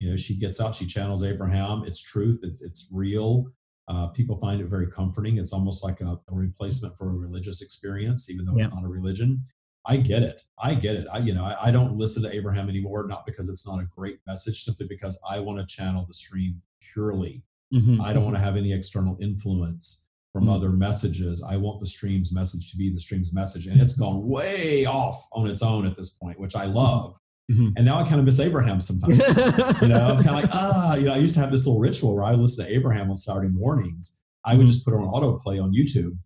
[0.00, 3.46] you know she gets out she channels abraham it's truth it's it's real
[3.88, 7.62] uh, people find it very comforting it's almost like a, a, replacement for a religious
[7.62, 8.64] experience even though yeah.
[8.64, 9.42] it's not a religion
[9.86, 10.42] I get it.
[10.58, 11.06] I get it.
[11.12, 13.86] I, you know, I, I, don't listen to Abraham anymore, not because it's not a
[13.94, 17.42] great message, simply because I want to channel the stream purely.
[17.72, 18.00] Mm-hmm.
[18.00, 20.52] I don't want to have any external influence from mm-hmm.
[20.52, 21.44] other messages.
[21.46, 23.66] I want the stream's message to be the stream's message.
[23.66, 27.16] And it's gone way off on its own at this point, which I love.
[27.50, 27.70] Mm-hmm.
[27.76, 29.18] And now I kind of miss Abraham sometimes.
[29.82, 31.80] you know, I'm kind of like, ah, you know, I used to have this little
[31.80, 34.22] ritual where I would listen to Abraham on Saturday mornings.
[34.44, 34.66] I would mm-hmm.
[34.66, 36.16] just put it on autoplay on YouTube.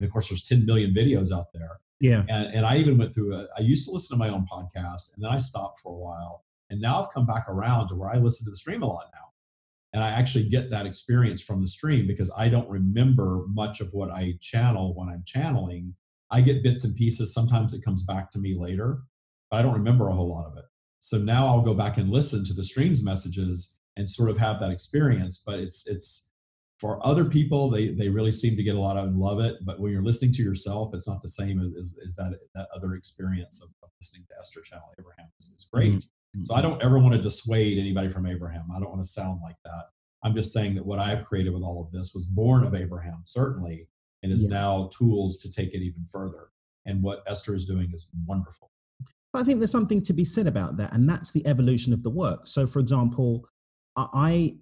[0.00, 1.80] And of course, there's 10 million videos out there.
[2.00, 2.24] Yeah.
[2.28, 5.14] And, and I even went through, a, I used to listen to my own podcast
[5.14, 6.44] and then I stopped for a while.
[6.68, 9.06] And now I've come back around to where I listen to the stream a lot
[9.14, 9.20] now.
[9.94, 13.92] And I actually get that experience from the stream because I don't remember much of
[13.92, 15.94] what I channel when I'm channeling.
[16.30, 17.32] I get bits and pieces.
[17.32, 19.02] Sometimes it comes back to me later,
[19.52, 20.64] I don't remember a whole lot of it.
[20.98, 24.58] So now I'll go back and listen to the streams messages and sort of have
[24.60, 25.42] that experience.
[25.44, 26.32] But it's it's
[26.80, 29.56] for other people, they they really seem to get a lot of and love it.
[29.62, 32.68] But when you're listening to yourself, it's not the same as, as, as that that
[32.74, 35.28] other experience of, of, listening to Esther Channel Abraham.
[35.38, 35.92] It's great.
[35.92, 36.42] Mm-hmm.
[36.42, 38.66] So I don't ever want to dissuade anybody from Abraham.
[38.74, 39.84] I don't want to sound like that.
[40.24, 43.22] I'm just saying that what I've created with all of this was born of Abraham,
[43.24, 43.88] certainly,
[44.22, 44.58] and is yeah.
[44.58, 46.48] now tools to take it even further.
[46.86, 48.70] And what Esther is doing is wonderful.
[49.34, 52.04] But I think there's something to be said about that, and that's the evolution of
[52.04, 52.46] the work.
[52.46, 53.46] So, for example,
[53.96, 54.54] I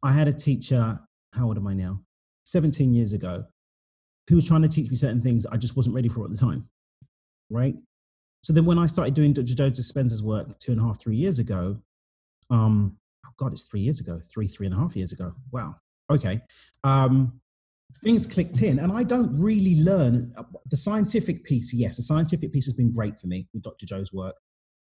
[0.00, 1.00] I had a teacher
[1.34, 2.00] how old am I now?
[2.44, 3.44] 17 years ago,
[4.30, 6.36] who was trying to teach me certain things I just wasn't ready for at the
[6.36, 6.68] time.
[7.50, 7.74] Right.
[8.44, 9.54] So then when I started doing Dr.
[9.54, 11.78] Joe Dispenza's work two and a half, three years ago,
[12.50, 12.96] um,
[13.26, 15.32] oh God, it's three years ago, three, three and a half years ago.
[15.50, 15.76] Wow.
[16.10, 16.42] Okay.
[16.84, 17.40] Um,
[18.02, 21.72] things clicked in and I don't really learn uh, the scientific piece.
[21.72, 23.86] Yes, the scientific piece has been great for me with Dr.
[23.86, 24.34] Joe's work,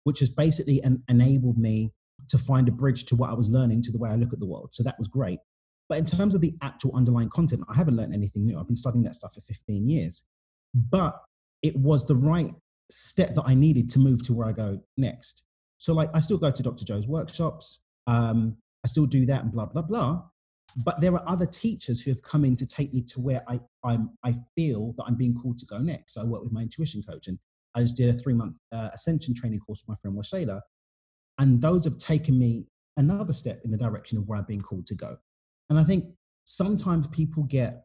[0.05, 1.93] which has basically en- enabled me
[2.29, 4.39] to find a bridge to what I was learning to the way I look at
[4.39, 4.71] the world.
[4.73, 5.41] So that was great.
[5.89, 8.59] But in terms of the actual underlying content, I haven't learned anything new.
[8.59, 10.25] I've been studying that stuff for 15 years.
[10.73, 11.21] But
[11.63, 12.55] it was the right
[12.91, 15.45] step that I needed to move to where I go next.
[15.79, 16.85] So, like, I still go to Dr.
[16.85, 17.85] Joe's workshops.
[18.07, 20.23] Um, I still do that and blah, blah, blah.
[20.77, 23.61] But there are other teachers who have come in to take me to where I,
[23.85, 26.15] I'm, I feel that I'm being called to go next.
[26.15, 27.39] So I work with my intuition coach and
[27.75, 30.61] I just did a three month uh, ascension training course with my friend Washayla.
[31.39, 32.67] And those have taken me
[32.97, 35.17] another step in the direction of where I'm being called to go.
[35.69, 36.05] And I think
[36.45, 37.85] sometimes people get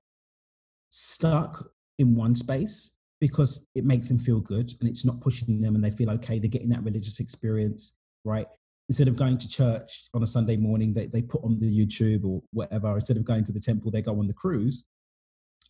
[0.90, 1.68] stuck
[1.98, 5.84] in one space because it makes them feel good and it's not pushing them and
[5.84, 8.48] they feel okay, they're getting that religious experience, right?
[8.88, 12.24] Instead of going to church on a Sunday morning, they, they put on the YouTube
[12.24, 12.94] or whatever.
[12.94, 14.86] Instead of going to the temple, they go on the cruise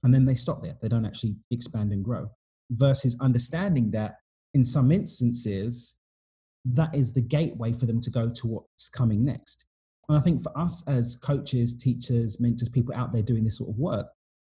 [0.03, 0.77] and then they stop there.
[0.81, 2.29] They don't actually expand and grow.
[2.69, 4.15] Versus understanding that
[4.53, 5.97] in some instances,
[6.65, 9.65] that is the gateway for them to go to what's coming next.
[10.09, 13.69] And I think for us as coaches, teachers, mentors, people out there doing this sort
[13.69, 14.07] of work,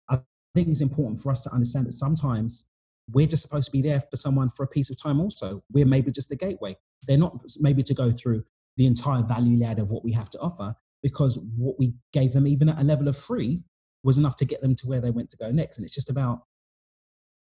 [0.09, 0.20] I
[0.55, 2.70] think it's important for us to understand that sometimes
[3.11, 5.64] we're just supposed to be there for someone for a piece of time also.
[5.72, 6.78] We're maybe just the gateway.
[7.07, 8.43] They're not maybe to go through
[8.78, 12.47] the entire value ladder of what we have to offer because what we gave them,
[12.47, 13.63] even at a level of free,
[14.03, 15.78] was enough to get them to where they went to go next.
[15.78, 16.43] And it's just about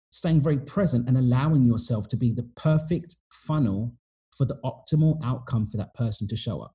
[0.09, 3.95] staying very present and allowing yourself to be the perfect funnel
[4.37, 6.73] for the optimal outcome for that person to show up.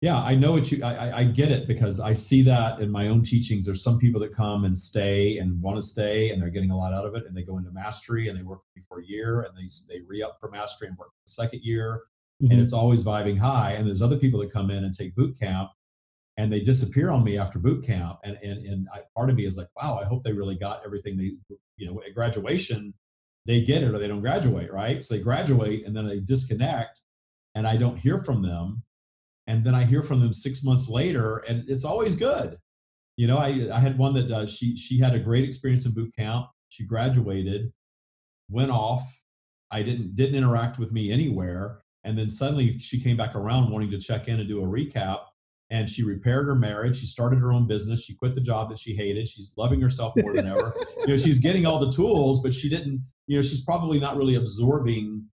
[0.00, 3.06] Yeah i know what you I, I get it because i see that in my
[3.06, 3.66] own teachings.
[3.66, 6.76] There's some people that come and stay and want to stay and they're getting a
[6.76, 9.42] lot out of it and they go into mastery and they work for a year
[9.42, 12.02] and they, they re-up for mastery and work the second year
[12.42, 12.52] mm-hmm.
[12.52, 15.38] and it's always vibing high and there's other people that come in and take boot
[15.38, 15.70] camp
[16.36, 18.18] and they disappear on me after boot camp.
[18.24, 20.84] And and and I, part of me is like, wow, I hope they really got
[20.84, 21.32] everything they
[21.76, 22.94] you know at graduation
[23.44, 25.02] they get it or they don't graduate, right?
[25.02, 27.00] So they graduate and then they disconnect,
[27.54, 28.84] and I don't hear from them,
[29.46, 32.58] and then I hear from them six months later, and it's always good.
[33.16, 35.92] You know, I I had one that uh, she she had a great experience in
[35.92, 36.46] boot camp.
[36.68, 37.72] She graduated,
[38.48, 39.20] went off.
[39.70, 43.90] I didn't didn't interact with me anywhere, and then suddenly she came back around wanting
[43.90, 45.20] to check in and do a recap
[45.72, 46.98] and she repaired her marriage.
[46.98, 48.04] She started her own business.
[48.04, 49.26] She quit the job that she hated.
[49.26, 50.74] She's loving herself more than ever.
[50.98, 54.18] you know, she's getting all the tools, but she didn't, you know, she's probably not
[54.18, 55.26] really absorbing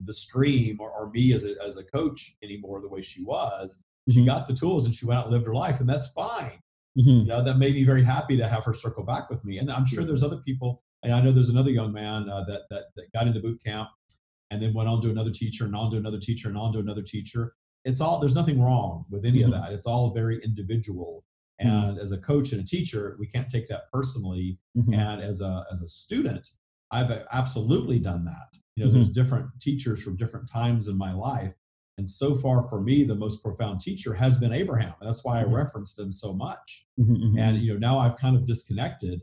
[0.00, 3.84] the stream or, or me as a, as a coach anymore the way she was.
[4.08, 4.26] She mm-hmm.
[4.26, 6.58] got the tools and she went out and lived her life, and that's fine.
[6.98, 7.10] Mm-hmm.
[7.10, 9.58] You know, that made me very happy to have her circle back with me.
[9.58, 12.62] And I'm sure there's other people, and I know there's another young man uh, that,
[12.70, 13.90] that, that got into boot camp
[14.50, 16.78] and then went on to another teacher and on to another teacher and on to
[16.78, 19.52] another teacher it's all there's nothing wrong with any mm-hmm.
[19.52, 21.24] of that it's all very individual
[21.62, 21.68] mm-hmm.
[21.68, 22.00] and mm-hmm.
[22.00, 24.94] as a coach and a teacher we can't take that personally mm-hmm.
[24.94, 26.46] and as a as a student
[26.90, 29.20] i've absolutely done that you know there's mm-hmm.
[29.22, 31.54] different teachers from different times in my life
[31.98, 35.40] and so far for me the most profound teacher has been abraham and that's why
[35.40, 35.54] i mm-hmm.
[35.54, 36.86] reference them so much
[37.38, 39.20] and you know now i've kind of disconnected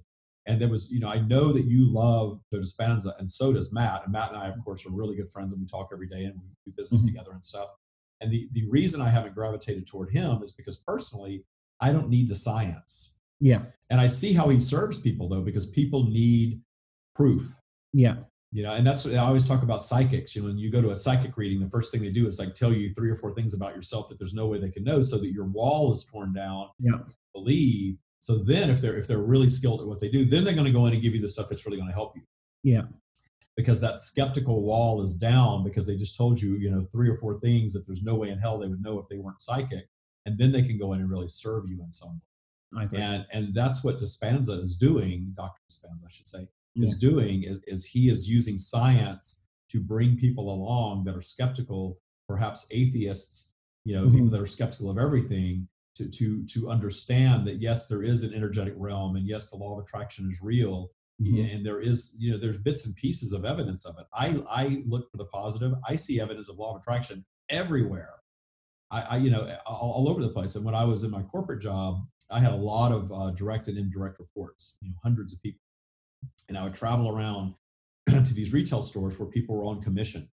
[0.47, 3.73] and there was you know i know that you love Joe Dispenza and so does
[3.73, 6.07] matt and matt and i of course are really good friends and we talk every
[6.07, 7.09] day and we do business mm-hmm.
[7.09, 7.69] together and stuff
[8.21, 11.43] and the, the reason I haven't gravitated toward him is because personally,
[11.81, 13.19] I don't need the science.
[13.39, 13.57] Yeah.
[13.89, 16.61] And I see how he serves people though, because people need
[17.13, 17.59] proof.
[17.93, 18.15] Yeah.
[18.51, 20.33] You know, and that's I always talk about psychics.
[20.33, 22.39] You know, when you go to a psychic reading, the first thing they do is
[22.39, 24.85] like tell you three or four things about yourself that there's no way they can
[24.85, 26.69] know, so that your wall is torn down.
[26.79, 26.99] Yeah.
[27.33, 27.97] Believe.
[28.19, 30.65] So then, if they're if they're really skilled at what they do, then they're going
[30.65, 32.23] to go in and give you the stuff that's really going to help you.
[32.63, 32.83] Yeah
[33.55, 37.15] because that skeptical wall is down because they just told you, you know, three or
[37.15, 39.87] four things that there's no way in hell they would know if they weren't psychic.
[40.25, 42.21] And then they can go in and really serve you in some
[42.73, 42.87] way.
[42.93, 45.61] And and that's what Dispenza is doing, Dr.
[45.69, 47.09] Dispenza, I should say, is yeah.
[47.09, 52.67] doing is, is he is using science to bring people along that are skeptical, perhaps
[52.71, 53.53] atheists,
[53.85, 54.15] you know, mm-hmm.
[54.15, 58.33] people that are skeptical of everything, to to to understand that yes, there is an
[58.33, 60.91] energetic realm and yes, the law of attraction is real.
[61.21, 61.55] Mm-hmm.
[61.55, 64.05] and there is you know there's bits and pieces of evidence of it.
[64.13, 65.73] I i look for the positive.
[65.87, 68.15] I see evidence of law of attraction everywhere.
[68.91, 70.57] I, I you know all, all, over the place.
[70.57, 73.69] And when i was in my corporate job i had a lot of uh, direct
[73.69, 75.61] and indirect reports you know hundreds of people
[76.49, 77.53] and i would travel around
[78.07, 80.21] to these retail stores where people were on commission.
[80.21, 80.27] mm.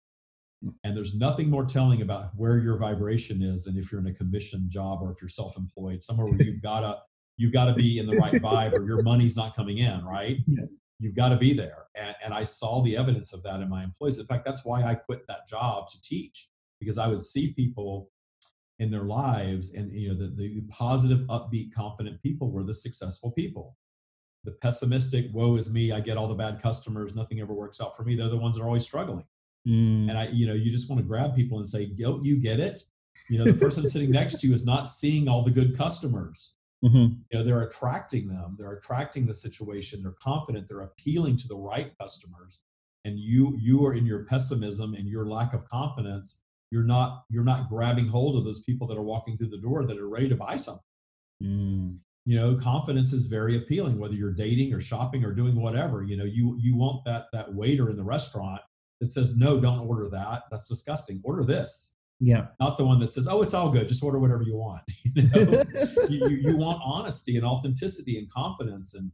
[0.64, 0.74] Mm.
[0.84, 4.14] and there's nothing more telling about where your vibration is than if you're in a
[4.14, 6.98] commission job or if you're self-employed somewhere where you've got to
[7.38, 10.38] you've got to be in the right vibe or your money's not coming in, right?
[10.48, 10.66] Yeah.
[11.02, 11.86] You've got to be there.
[11.96, 14.20] And, and I saw the evidence of that in my employees.
[14.20, 18.12] In fact, that's why I quit that job to teach because I would see people
[18.80, 23.32] in their lives and you know the, the positive upbeat confident people were the successful
[23.32, 23.76] people
[24.46, 27.96] the pessimistic woe is me i get all the bad customers nothing ever works out
[27.96, 29.26] for me they're the ones that are always struggling
[29.68, 30.10] mm.
[30.10, 32.60] and i you know you just want to grab people and say don't you get
[32.60, 32.82] it
[33.30, 36.58] you know the person sitting next to you is not seeing all the good customers
[36.84, 36.98] Mm-hmm.
[37.30, 38.56] You know, they're attracting them.
[38.58, 40.02] They're attracting the situation.
[40.02, 40.68] They're confident.
[40.68, 42.64] They're appealing to the right customers.
[43.06, 46.46] And you, you are in your pessimism and your lack of confidence.
[46.72, 49.86] You're not, you're not grabbing hold of those people that are walking through the door
[49.86, 50.84] that are ready to buy something.
[51.44, 51.98] Mm.
[52.26, 53.98] You know, confidence is very appealing.
[53.98, 57.52] Whether you're dating or shopping or doing whatever, you know, you you want that that
[57.52, 58.62] waiter in the restaurant
[59.00, 60.44] that says, "No, don't order that.
[60.52, 61.22] That's disgusting.
[61.24, 62.48] Order this." Yeah.
[62.60, 63.88] Not the one that says, oh, it's all good.
[63.88, 64.84] Just order whatever you want.
[65.16, 65.64] you, know?
[66.10, 68.94] you, you, want honesty and authenticity and confidence.
[68.94, 69.12] And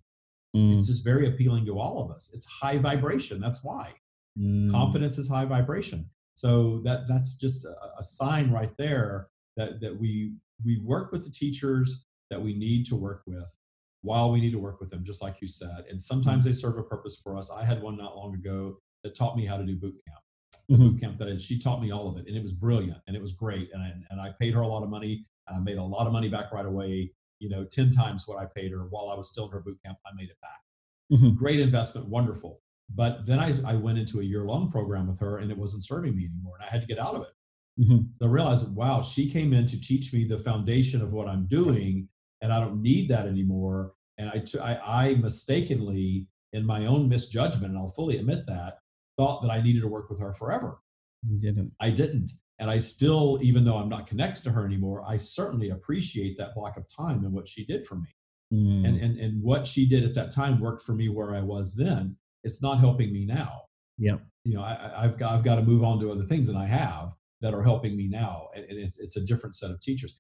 [0.57, 0.73] mm.
[0.73, 2.31] it's just very appealing to all of us.
[2.33, 3.39] It's high vibration.
[3.39, 3.91] That's why.
[4.39, 4.71] Mm.
[4.71, 6.09] Confidence is high vibration.
[6.33, 10.33] So that that's just a, a sign right there that, that we
[10.65, 13.57] we work with the teachers that we need to work with
[14.01, 15.85] while we need to work with them, just like you said.
[15.89, 16.47] And sometimes mm.
[16.47, 17.51] they serve a purpose for us.
[17.51, 20.19] I had one not long ago that taught me how to do boot camp
[20.69, 20.89] mm-hmm.
[20.89, 23.15] boot camp that I, she taught me all of it and it was brilliant and
[23.15, 25.59] it was great and I, and I paid her a lot of money and I
[25.59, 28.71] made a lot of money back right away you know 10 times what I paid
[28.71, 30.59] her while I was still in her boot camp I made it back
[31.13, 31.35] mm-hmm.
[31.35, 32.61] great investment wonderful
[32.93, 35.85] but then I, I went into a year long program with her and it wasn't
[35.85, 37.99] serving me anymore and I had to get out of it mm-hmm.
[38.19, 41.45] so I realized wow she came in to teach me the foundation of what I'm
[41.47, 42.09] doing
[42.41, 47.09] and I don't need that anymore and I, t- I, I mistakenly in my own
[47.09, 48.77] misjudgment and I'll fully admit that
[49.17, 50.79] thought that I needed to work with her forever.
[51.27, 51.73] You didn't.
[51.79, 52.29] I didn't.
[52.59, 56.55] And I still, even though I'm not connected to her anymore, I certainly appreciate that
[56.55, 58.07] block of time and what she did for me.
[58.53, 58.87] Mm.
[58.87, 61.75] And, and, and what she did at that time worked for me where I was
[61.75, 62.15] then.
[62.43, 63.63] It's not helping me now.
[63.97, 64.17] Yeah.
[64.43, 66.65] You know, I, have got, I've got to move on to other things and I
[66.65, 67.13] have
[67.45, 70.17] that are helping me now and it's, it's a different set of teachers.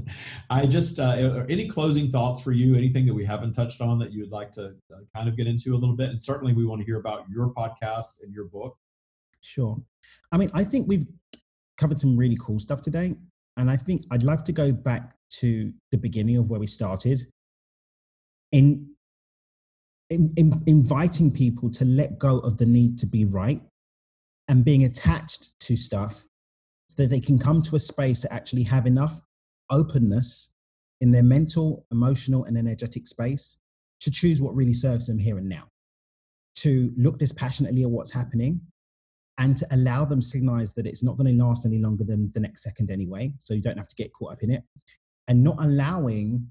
[0.50, 2.76] I just uh, any closing thoughts for you?
[2.76, 5.48] Anything that we haven't touched on that you would like to uh, kind of get
[5.48, 6.10] into a little bit?
[6.10, 8.76] And certainly we want to hear about your podcast and your book.
[9.40, 9.76] Sure.
[10.30, 11.06] I mean i think we've
[11.78, 13.14] covered some really cool stuff today
[13.56, 17.20] and i think i'd love to go back to the beginning of where we started
[18.52, 18.94] in,
[20.10, 23.60] in, in inviting people to let go of the need to be right
[24.48, 26.24] and being attached to stuff
[26.88, 29.20] so that they can come to a space to actually have enough
[29.70, 30.54] openness
[31.00, 33.60] in their mental, emotional, and energetic space
[34.00, 35.68] to choose what really serves them here and now,
[36.56, 38.60] to look dispassionately at what's happening
[39.38, 42.30] and to allow them to recognize that it's not going to last any longer than
[42.34, 43.32] the next second anyway.
[43.38, 44.64] So you don't have to get caught up in it.
[45.28, 46.48] And not allowing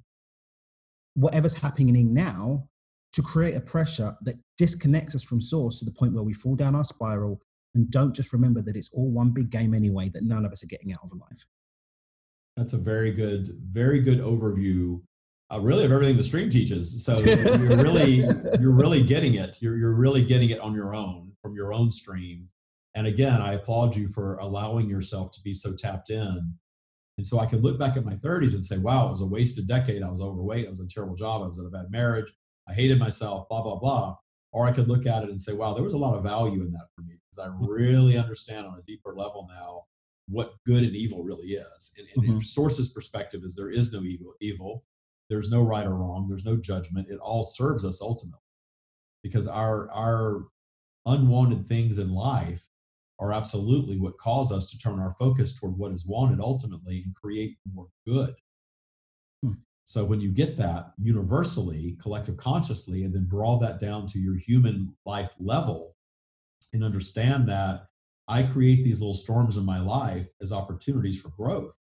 [1.16, 2.68] whatever's happening now
[3.14, 6.56] to create a pressure that disconnects us from source to the point where we fall
[6.56, 7.42] down our spiral
[7.78, 10.64] and don't just remember that it's all one big game anyway that none of us
[10.64, 11.46] are getting out of life.
[12.58, 15.02] That's a very good, very good overview,
[15.54, 17.06] uh, really of everything the stream teaches.
[17.06, 18.24] So you're really,
[18.60, 19.62] you're really getting it.
[19.62, 22.50] You're you're really getting it on your own from your own stream.
[22.96, 26.56] And again, I applaud you for allowing yourself to be so tapped in.
[27.20, 29.28] And so I could look back at my 30s and say, wow, it was a
[29.28, 30.02] wasted decade.
[30.02, 30.66] I was overweight.
[30.66, 31.44] I was in a terrible job.
[31.44, 32.32] I was in a bad marriage.
[32.68, 34.16] I hated myself, blah, blah, blah.
[34.52, 36.62] Or I could look at it and say, wow, there was a lot of value
[36.62, 39.84] in that for me because I really understand on a deeper level now
[40.30, 41.94] what good and evil really is.
[41.98, 42.40] And, and mm-hmm.
[42.40, 44.84] source's perspective is there is no evil, evil.
[45.30, 46.28] There's no right or wrong.
[46.28, 47.08] There's no judgment.
[47.10, 48.40] It all serves us ultimately
[49.24, 50.46] because our our
[51.06, 52.68] unwanted things in life
[53.20, 57.16] are absolutely what cause us to turn our focus toward what is wanted ultimately and
[57.16, 58.36] create more good.
[59.44, 59.54] Hmm.
[59.86, 64.38] So when you get that universally, collective consciously, and then draw that down to your
[64.38, 65.97] human life level
[66.74, 67.88] and understand that
[68.28, 71.78] I create these little storms in my life as opportunities for growth.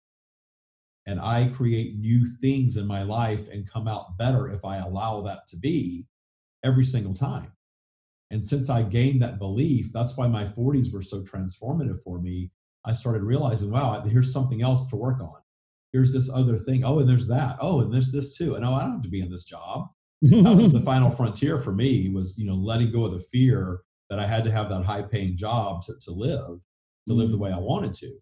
[1.06, 5.20] And I create new things in my life and come out better if I allow
[5.22, 6.06] that to be
[6.64, 7.52] every single time.
[8.30, 12.50] And since I gained that belief, that's why my 40s were so transformative for me.
[12.84, 15.42] I started realizing, wow, here's something else to work on
[15.92, 16.84] here's this other thing.
[16.84, 17.56] Oh, and there's that.
[17.60, 18.54] Oh, and there's this too.
[18.54, 19.88] And oh, I don't have to be in this job.
[20.22, 23.80] that was the final frontier for me was, you know, letting go of the fear
[24.12, 26.60] that I had to have that high paying job to, to live,
[27.06, 28.12] to live the way I wanted to.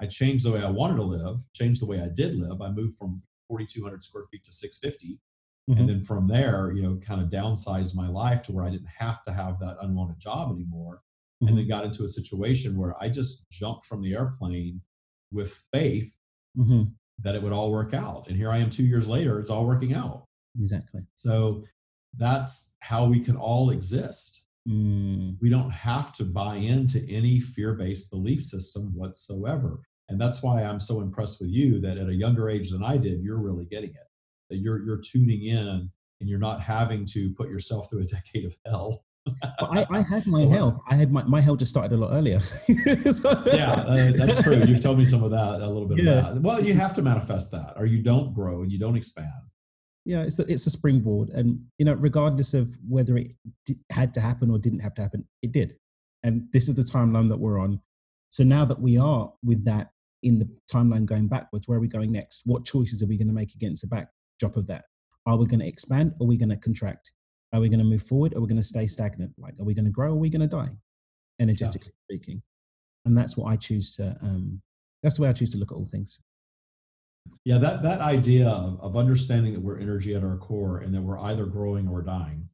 [0.00, 2.60] I changed the way I wanted to live, changed the way I did live.
[2.60, 5.20] I moved from 4,200 square feet to 650.
[5.70, 5.80] Mm-hmm.
[5.80, 8.90] And then from there, you know, kind of downsized my life to where I didn't
[8.98, 11.02] have to have that unwanted job anymore.
[11.42, 11.48] Mm-hmm.
[11.48, 14.80] And then got into a situation where I just jumped from the airplane
[15.32, 16.18] with faith
[16.58, 16.82] mm-hmm
[17.22, 18.28] that it would all work out.
[18.28, 20.24] And here I am two years later, it's all working out.
[20.60, 21.00] Exactly.
[21.14, 21.64] So
[22.16, 24.45] that's how we can all exist.
[24.68, 25.36] Mm.
[25.40, 29.80] We don't have to buy into any fear based belief system whatsoever.
[30.08, 32.96] And that's why I'm so impressed with you that at a younger age than I
[32.96, 34.06] did, you're really getting it.
[34.50, 35.90] That you're you're tuning in
[36.20, 39.04] and you're not having to put yourself through a decade of hell
[39.60, 40.82] I, I, had my hell.
[40.88, 42.40] I had my, my hell just started a lot earlier.
[42.40, 44.56] so, yeah, uh, that's true.
[44.56, 46.28] You've told me some of that, a little bit yeah.
[46.28, 46.42] of that.
[46.42, 49.30] Well, you have to manifest that, or you don't grow and you don't expand.
[50.06, 53.32] Yeah, it's the, it's a springboard, and you know, regardless of whether it
[53.64, 55.74] d- had to happen or didn't have to happen, it did.
[56.22, 57.80] And this is the timeline that we're on.
[58.30, 59.90] So now that we are with that
[60.22, 62.42] in the timeline going backwards, where are we going next?
[62.44, 64.84] What choices are we going to make against the backdrop of that?
[65.26, 67.12] Are we going to expand or are we going to contract?
[67.52, 68.34] Are we going to move forward?
[68.34, 69.32] Or are we going to stay stagnant?
[69.38, 70.10] Like, are we going to grow?
[70.10, 70.78] Or are we going to die?
[71.40, 72.16] Energetically yeah.
[72.16, 72.42] speaking,
[73.04, 74.16] and that's what I choose to.
[74.22, 74.62] Um,
[75.02, 76.18] that's the way I choose to look at all things.
[77.44, 81.02] Yeah, that that idea of, of understanding that we're energy at our core and that
[81.02, 82.48] we're either growing or dying.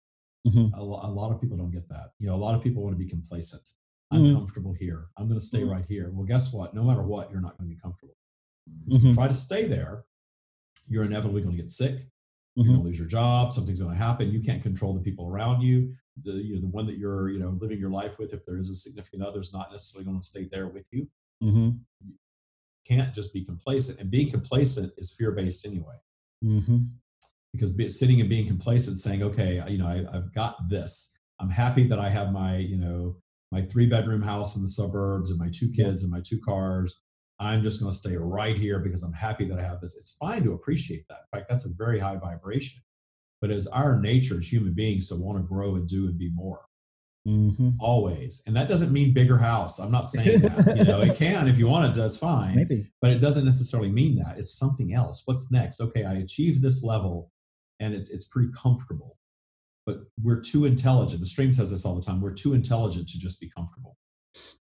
[0.46, 0.74] Mm-hmm.
[0.74, 2.10] A, a, lot of people don't get that.
[2.18, 3.68] You know, a lot of people want to be complacent.
[4.10, 4.34] I'm mm-hmm.
[4.34, 5.06] comfortable here.
[5.16, 5.70] I'm going to stay mm-hmm.
[5.70, 6.10] right here.
[6.12, 6.74] Well, guess what?
[6.74, 8.14] No matter what, you're not going to be comfortable.
[8.88, 9.12] So mm-hmm.
[9.12, 10.04] try to stay there,
[10.88, 12.06] you're inevitably going to get sick.
[12.54, 12.72] You're mm-hmm.
[12.72, 13.52] going to lose your job.
[13.52, 14.30] Something's going to happen.
[14.30, 15.94] You can't control the people around you.
[16.24, 18.58] The you know the one that you're you know living your life with, if there
[18.58, 21.08] is a significant other, is not necessarily going to stay there with you.
[21.42, 21.70] Mm-hmm.
[22.86, 25.94] Can't just be complacent, and being complacent is fear based anyway.
[26.44, 26.78] Mm-hmm.
[27.52, 31.18] Because be, sitting and being complacent, saying, "Okay, you know, I, I've got this.
[31.40, 33.16] I'm happy that I have my you know
[33.50, 37.00] my three bedroom house in the suburbs and my two kids and my two cars
[37.44, 39.96] I'm just going to stay right here because I'm happy that I have this.
[39.96, 41.20] It's fine to appreciate that.
[41.32, 42.82] In fact, that's a very high vibration.
[43.40, 46.30] But as our nature as human beings to want to grow and do and be
[46.32, 46.60] more.
[47.26, 47.70] Mm-hmm.
[47.78, 48.42] Always.
[48.46, 49.78] And that doesn't mean bigger house.
[49.78, 50.76] I'm not saying that.
[50.76, 52.56] you know, it can if you want it, that's fine.
[52.56, 52.90] Maybe.
[53.00, 54.38] But it doesn't necessarily mean that.
[54.38, 55.22] It's something else.
[55.24, 55.80] What's next?
[55.80, 57.30] Okay, I achieved this level
[57.78, 59.16] and it's it's pretty comfortable.
[59.86, 61.20] But we're too intelligent.
[61.20, 62.20] The stream says this all the time.
[62.20, 63.96] We're too intelligent to just be comfortable.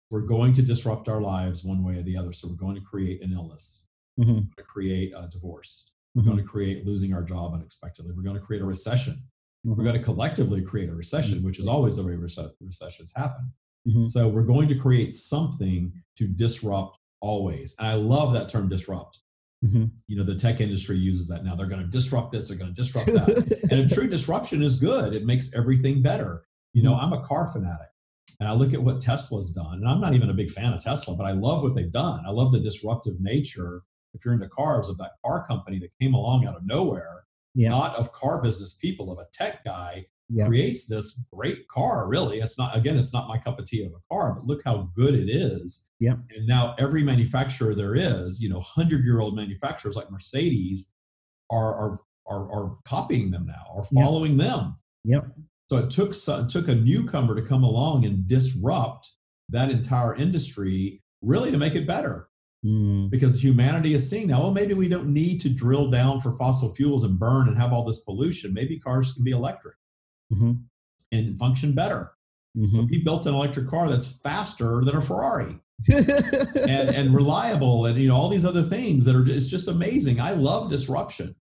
[0.10, 2.32] we're going to disrupt our lives one way or the other.
[2.32, 4.26] So we're going to create an illness, Mhm.
[4.28, 8.24] we're going to create a divorce, we're going to create losing our job unexpectedly, we're
[8.24, 9.16] going to create a recession.
[9.76, 13.52] We're going to collectively create a recession, which is always the way recessions happen.
[13.88, 14.10] Mhm.
[14.10, 17.76] So we're going to create something to disrupt always.
[17.80, 19.22] And I love that term disrupt.
[19.66, 19.92] Mhm.
[20.08, 21.56] You know, the tech industry uses that now.
[21.56, 23.60] They're going to disrupt this, they're going to disrupt that.
[23.72, 25.14] and a true disruption is good.
[25.14, 26.44] It makes everything better.
[26.74, 27.88] You know, I'm a car fanatic.
[28.40, 29.80] And I look at what Tesla's done.
[29.80, 32.24] And I'm not even a big fan of Tesla, but I love what they've done.
[32.26, 33.82] I love the disruptive nature,
[34.14, 37.26] if you're into cars, of that car company that came along out of nowhere,
[37.58, 37.70] Yeah.
[37.70, 40.46] not of car business people, of a tech guy Yeah.
[40.48, 43.94] creates this great car really it's not again it's not my cup of tea of
[43.94, 46.16] a car but look how good it is Yeah.
[46.36, 50.94] and now every manufacturer there is you know 100 year old manufacturers like mercedes
[51.50, 54.04] are are are, are copying them now are Yeah.
[54.04, 55.24] following them Yep.
[55.72, 59.10] so it took it took a newcomer to come along and disrupt
[59.50, 62.28] that entire industry really to make it better
[62.66, 63.12] Mm.
[63.12, 66.74] because humanity is seeing now well maybe we don't need to drill down for fossil
[66.74, 69.76] fuels and burn and have all this pollution maybe cars can be electric
[70.34, 70.64] Mhm.
[71.12, 72.14] and function better
[72.56, 72.90] So Mhm.
[72.90, 78.08] he built an electric car that's faster than a Ferrari and, and reliable and you
[78.08, 80.20] know all these other things that are it's just amazing.
[80.20, 81.36] I love disruption.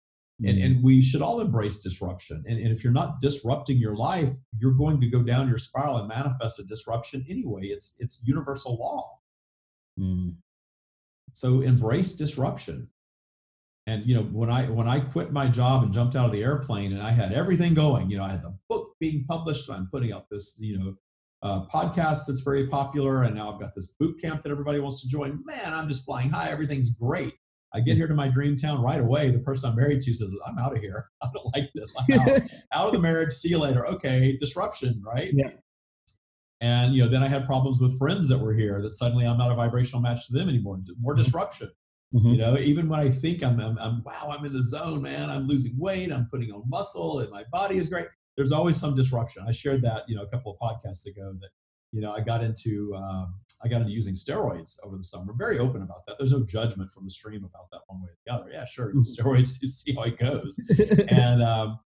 [0.44, 0.64] And, Mm.
[0.64, 2.42] and we should all embrace disruption.
[2.48, 5.98] And, and if you're not disrupting your life, you're going to go down your spiral
[5.98, 7.66] and manifest a disruption anyway.
[7.66, 9.20] It's it's universal law.
[10.00, 10.36] Mm.
[11.32, 12.88] So embrace disruption.
[13.86, 16.44] And you know, when I when I quit my job and jumped out of the
[16.44, 19.88] airplane and I had everything going, you know, I had the book being published, I'm
[19.90, 20.94] putting out this, you know,
[21.42, 25.02] uh, podcast that's very popular, and now I've got this boot camp that everybody wants
[25.02, 25.42] to join.
[25.44, 26.50] Man, I'm just flying high.
[26.50, 27.34] Everything's great.
[27.74, 29.30] I get here to my dream town right away.
[29.30, 31.08] The person I'm married to says, "I'm out of here.
[31.22, 31.96] I don't like this.
[31.98, 32.40] I'm out,
[32.72, 33.32] out of the marriage.
[33.32, 35.30] See you later." Okay, disruption, right?
[35.32, 35.50] Yeah.
[36.62, 39.36] And you know, then I had problems with friends that were here that suddenly I'm
[39.36, 40.78] not a vibrational match to them anymore.
[41.00, 41.18] More Mhm.
[41.18, 41.70] disruption.
[42.14, 42.32] Mhm.
[42.32, 45.28] You know, even when I think I'm, I'm, I'm, wow, I'm in the zone, man.
[45.28, 46.12] I'm losing weight.
[46.12, 48.06] I'm putting on muscle, and my body is great.
[48.36, 49.44] There's always some disruption.
[49.46, 51.50] I shared that, you know, a couple of podcasts ago that,
[51.90, 53.34] you know, I got into, um,
[53.64, 55.32] I got into using steroids over the summer.
[55.36, 56.16] Very open about that.
[56.18, 58.50] There's no judgment from the stream about that one way or the other.
[58.52, 60.60] Yeah, sure, use steroids to see how it goes.
[61.08, 61.78] And um,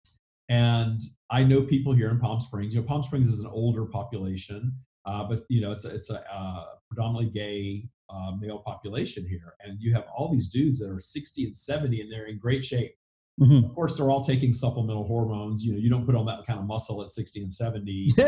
[0.49, 2.73] and I know people here in Palm Springs.
[2.75, 4.73] You know, Palm Springs is an older population,
[5.05, 9.55] uh, but you know, it's a, it's a uh, predominantly gay uh, male population here,
[9.63, 12.63] and you have all these dudes that are 60 and 70, and they're in great
[12.63, 12.93] shape.
[13.41, 13.65] Mhm.
[13.65, 15.61] Of course, they're all taking supplemental hormones.
[15.65, 18.23] You know, you don't put on that kind of muscle at 60 and 70 uh,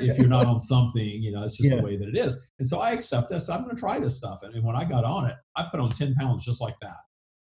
[0.00, 1.06] if you're not on something.
[1.22, 1.76] You know, it's just Yeah.
[1.76, 2.50] the way that it is.
[2.58, 3.48] And so I accept this.
[3.48, 4.42] I'm going to try this stuff.
[4.42, 6.96] And, and when I got on it, I put on 10 pounds just like that.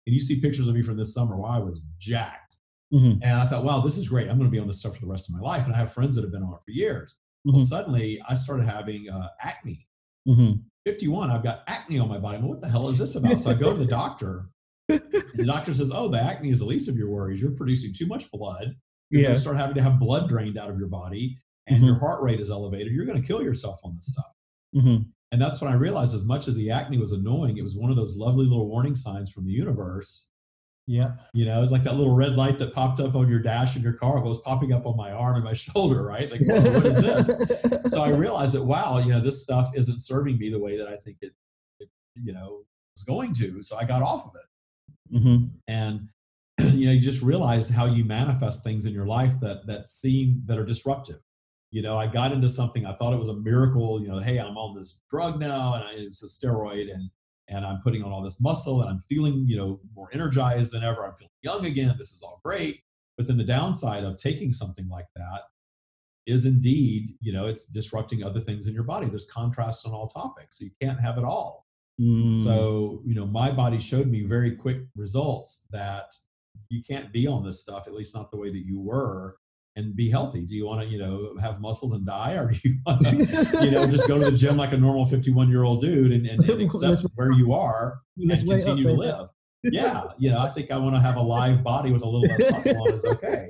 [0.05, 2.57] And you see pictures of me from this summer where I was jacked.
[2.93, 3.19] Mhm.
[3.21, 4.29] And I thought, wow, this is great.
[4.29, 5.65] I'm going to be on this stuff for the rest of my life.
[5.65, 7.17] And I have friends that have been on it for years.
[7.45, 7.61] Well, Mhm.
[7.61, 9.87] suddenly I started having uh, acne.
[10.27, 10.63] Mhm.
[10.85, 12.37] 51, I've got acne on my body.
[12.37, 13.41] I'm, what the hell is this about?
[13.41, 14.49] So I go to the doctor.
[14.87, 17.41] the doctor says, oh, the acne is the least of your worries.
[17.41, 18.75] You're producing too much blood.
[19.09, 19.27] You're Yeah.
[19.27, 21.37] going to start having to have blood drained out of your body,
[21.67, 22.91] and your heart rate is elevated.
[22.91, 24.31] You're going to kill yourself on this stuff.
[24.75, 25.05] Mhm.
[25.31, 27.89] And that's when I realized, as much as the acne was annoying, it was one
[27.89, 30.30] of those lovely little warning signs from the universe
[30.91, 31.13] Yeah.
[31.33, 33.81] You know, it's like that little red light that popped up on your dash in
[33.81, 36.29] your car was popping up on my arm and my shoulder, right?
[36.29, 37.91] Like, whoa, what is this?
[37.93, 40.89] So I realized that, wow, you know, this stuff isn't serving me the way that
[40.89, 41.31] I think it,
[41.79, 42.63] it you know,
[42.93, 43.61] was going to.
[43.61, 45.15] So I got off of it.
[45.15, 45.49] Mhm.
[45.69, 46.09] And,
[46.73, 50.41] you know, you just realize how you manifest things in your life that, that seem,
[50.45, 51.21] that are disruptive.
[51.71, 54.39] You know, I got into something, I thought it was a miracle, you know, hey,
[54.39, 57.09] I'm on this drug now and I, it's a steroid and,
[57.51, 60.83] and I'm putting on all this muscle and I'm feeling, you know, more energized than
[60.83, 61.05] ever.
[61.05, 61.93] I'm feeling young again.
[61.97, 62.81] This is all great.
[63.17, 65.41] But then the downside of taking something like that
[66.25, 69.07] is indeed, you know, it's disrupting other things in your body.
[69.07, 70.59] There's contrast on all topics.
[70.59, 71.65] So you can't have it all.
[71.99, 72.33] Mm.
[72.33, 76.11] So, you know, my body showed me very quick results that
[76.69, 79.35] you can't be on this stuff, at least not the way that you were,
[79.75, 80.45] and be healthy.
[80.45, 83.15] Do you want to, you know, have muscles and die, or do you want to,
[83.63, 86.25] you know, just go to the gym like a normal 51 year old dude and,
[86.27, 89.27] and, and accept where you are and continue to live?
[89.63, 92.27] Yeah, you know, I think I want to have a live body with a little
[92.27, 93.49] less muscle on is okay.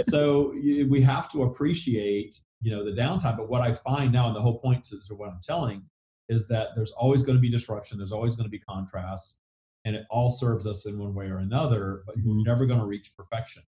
[0.00, 3.36] So we have to appreciate, you know, the downtime.
[3.36, 5.82] But what I find now, and the whole point to, to what I'm telling,
[6.28, 7.96] is that there's always going to be disruption.
[7.96, 9.40] There's always going to be contrast,
[9.86, 12.02] and it all serves us in one way or another.
[12.06, 12.44] But you're Mhm.
[12.44, 13.62] never going to reach perfection.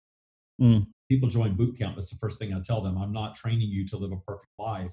[0.60, 0.88] Mm.
[1.10, 1.96] People join boot camp.
[1.96, 2.98] That's the first thing I tell them.
[2.98, 4.92] I'm not training you to live a perfect life.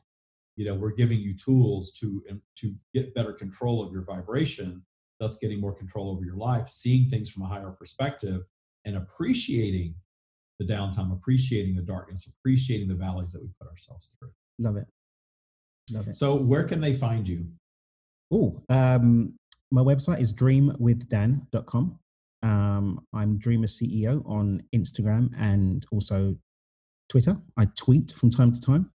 [0.56, 2.22] You know, we're giving you tools to
[2.58, 4.84] to get better control of your vibration,
[5.18, 8.42] thus getting more control over your life, seeing things from a higher perspective,
[8.84, 9.94] and appreciating
[10.58, 14.30] the downtime, appreciating the darkness, appreciating the valleys that we put ourselves through.
[14.58, 14.86] Love it.
[15.92, 16.16] Love it.
[16.16, 17.46] So, where can they find you?
[18.32, 19.34] Oh, um,
[19.70, 21.98] my website is dreamwithdan.com.
[22.44, 26.36] Um, I'm Dreamer CEO on Instagram and also
[27.08, 27.38] Twitter.
[27.56, 28.92] I tweet from time to time.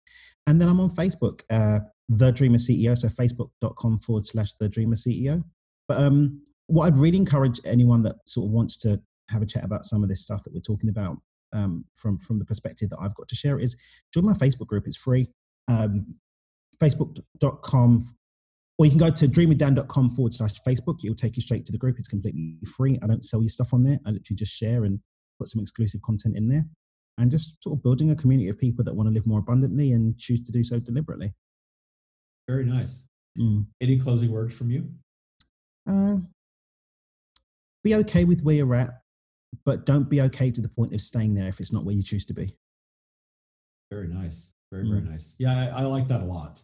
[0.45, 1.79] And then I'm on Facebook, uh,
[2.09, 2.95] The Dreamer CEO.
[2.97, 5.43] So facebook.com forward slash The Dreamer CEO.
[5.87, 9.63] But um, what I'd really encourage anyone that sort of wants to have a chat
[9.63, 11.17] about some of this stuff that we're talking about
[11.53, 13.77] um, from, from the perspective that I've got to share is
[14.13, 14.87] join my Facebook group.
[14.87, 15.29] It's free.
[15.69, 16.15] Um,
[16.81, 18.01] facebook.com
[18.77, 21.03] or you can go to dreamwithdan.com forward slash Facebook.
[21.03, 21.97] It will take you straight to the group.
[21.97, 22.99] It's completely free.
[23.01, 23.99] I don't sell you stuff on there.
[24.05, 24.99] I literally just share and
[25.39, 26.65] put some exclusive content in there
[27.17, 29.91] and just sort of building a community of people that want to live more abundantly
[29.91, 31.33] and choose to do so deliberately.
[32.47, 33.07] Very nice.
[33.39, 33.65] Mm.
[33.81, 34.89] Any closing words from you?
[35.89, 36.17] Uh,
[37.83, 38.89] be okay with where you're at,
[39.65, 42.03] but don't be okay to the point of staying there if it's not where you
[42.03, 42.55] choose to be.
[43.91, 44.53] Very nice.
[44.71, 45.11] Very, very Mm.
[45.11, 45.35] nice.
[45.39, 46.61] Yeah, I, I like that a lot.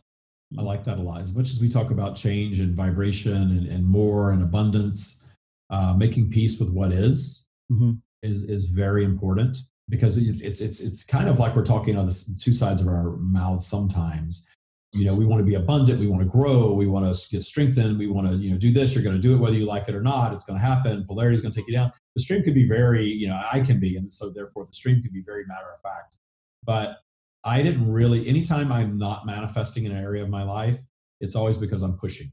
[0.58, 1.22] I like that a lot.
[1.22, 5.26] As much as we talk about change and vibration and, and more and abundance,
[5.70, 8.00] uh, making peace with what is Mhm.
[8.22, 9.58] is is very important
[9.90, 12.88] because it's it's it's it's kind of like we're talking on the two sides of
[12.88, 14.48] our mouths sometimes.
[14.96, 17.42] You know, we want to be abundant, we want to grow, we want to get
[17.44, 18.94] strengthened, we want to you know do this.
[18.94, 20.34] You're going to do it whether you like it or not.
[20.34, 21.06] It's going to happen.
[21.08, 21.92] Polarity is going to take you down.
[22.16, 25.02] The stream could be very you know I can be, and so therefore the stream
[25.02, 26.20] can be very matter of fact.
[26.64, 27.00] But
[27.46, 30.78] I didn't really, anytime I'm not manifesting in an area of my life,
[31.20, 32.32] it's always because I'm pushing.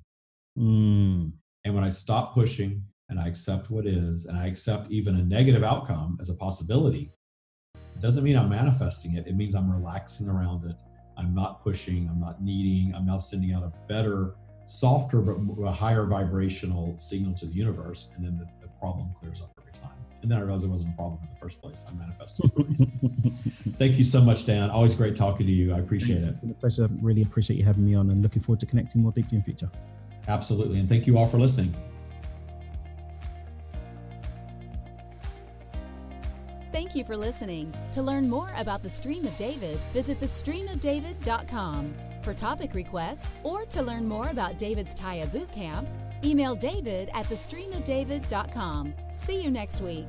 [0.59, 1.33] Mm.
[1.65, 5.25] And when I stop pushing and I accept what is, and I accept even a
[5.25, 7.13] negative outcome as a possibility,
[7.75, 9.27] it doesn't mean I'm manifesting it.
[9.27, 10.77] It means I'm relaxing around it.
[11.17, 15.73] I'm not pushing, I'm not needing, I'm now sending out a better, softer, but a
[15.73, 18.13] higher vibrational signal to the universe.
[18.17, 20.00] And then the, the problem clears up every time.
[20.23, 21.87] And then I realized it wasn't a problem in the first place.
[21.89, 22.65] I manifested for.
[23.79, 24.69] Thank you so much, Dan.
[24.69, 25.73] Always great talking to you.
[25.73, 26.27] I appreciate Thanks.
[26.27, 26.29] it.
[26.29, 26.89] It's been a pleasure.
[27.03, 29.45] Really appreciate you having me on and looking forward to connecting more deeply in the
[29.45, 29.71] future.
[30.29, 30.79] Absolutely.
[30.79, 31.75] And thank you all for listening.
[36.73, 37.75] Thank you for listening.
[37.93, 41.95] To learn more about the Stream of David, visit thestreamofdavid.com.
[42.23, 45.89] For topic requests or to learn more about David's Taya Bootcamp,
[46.25, 48.95] email david at thestreamofdavid.com.
[49.15, 50.07] See you next week.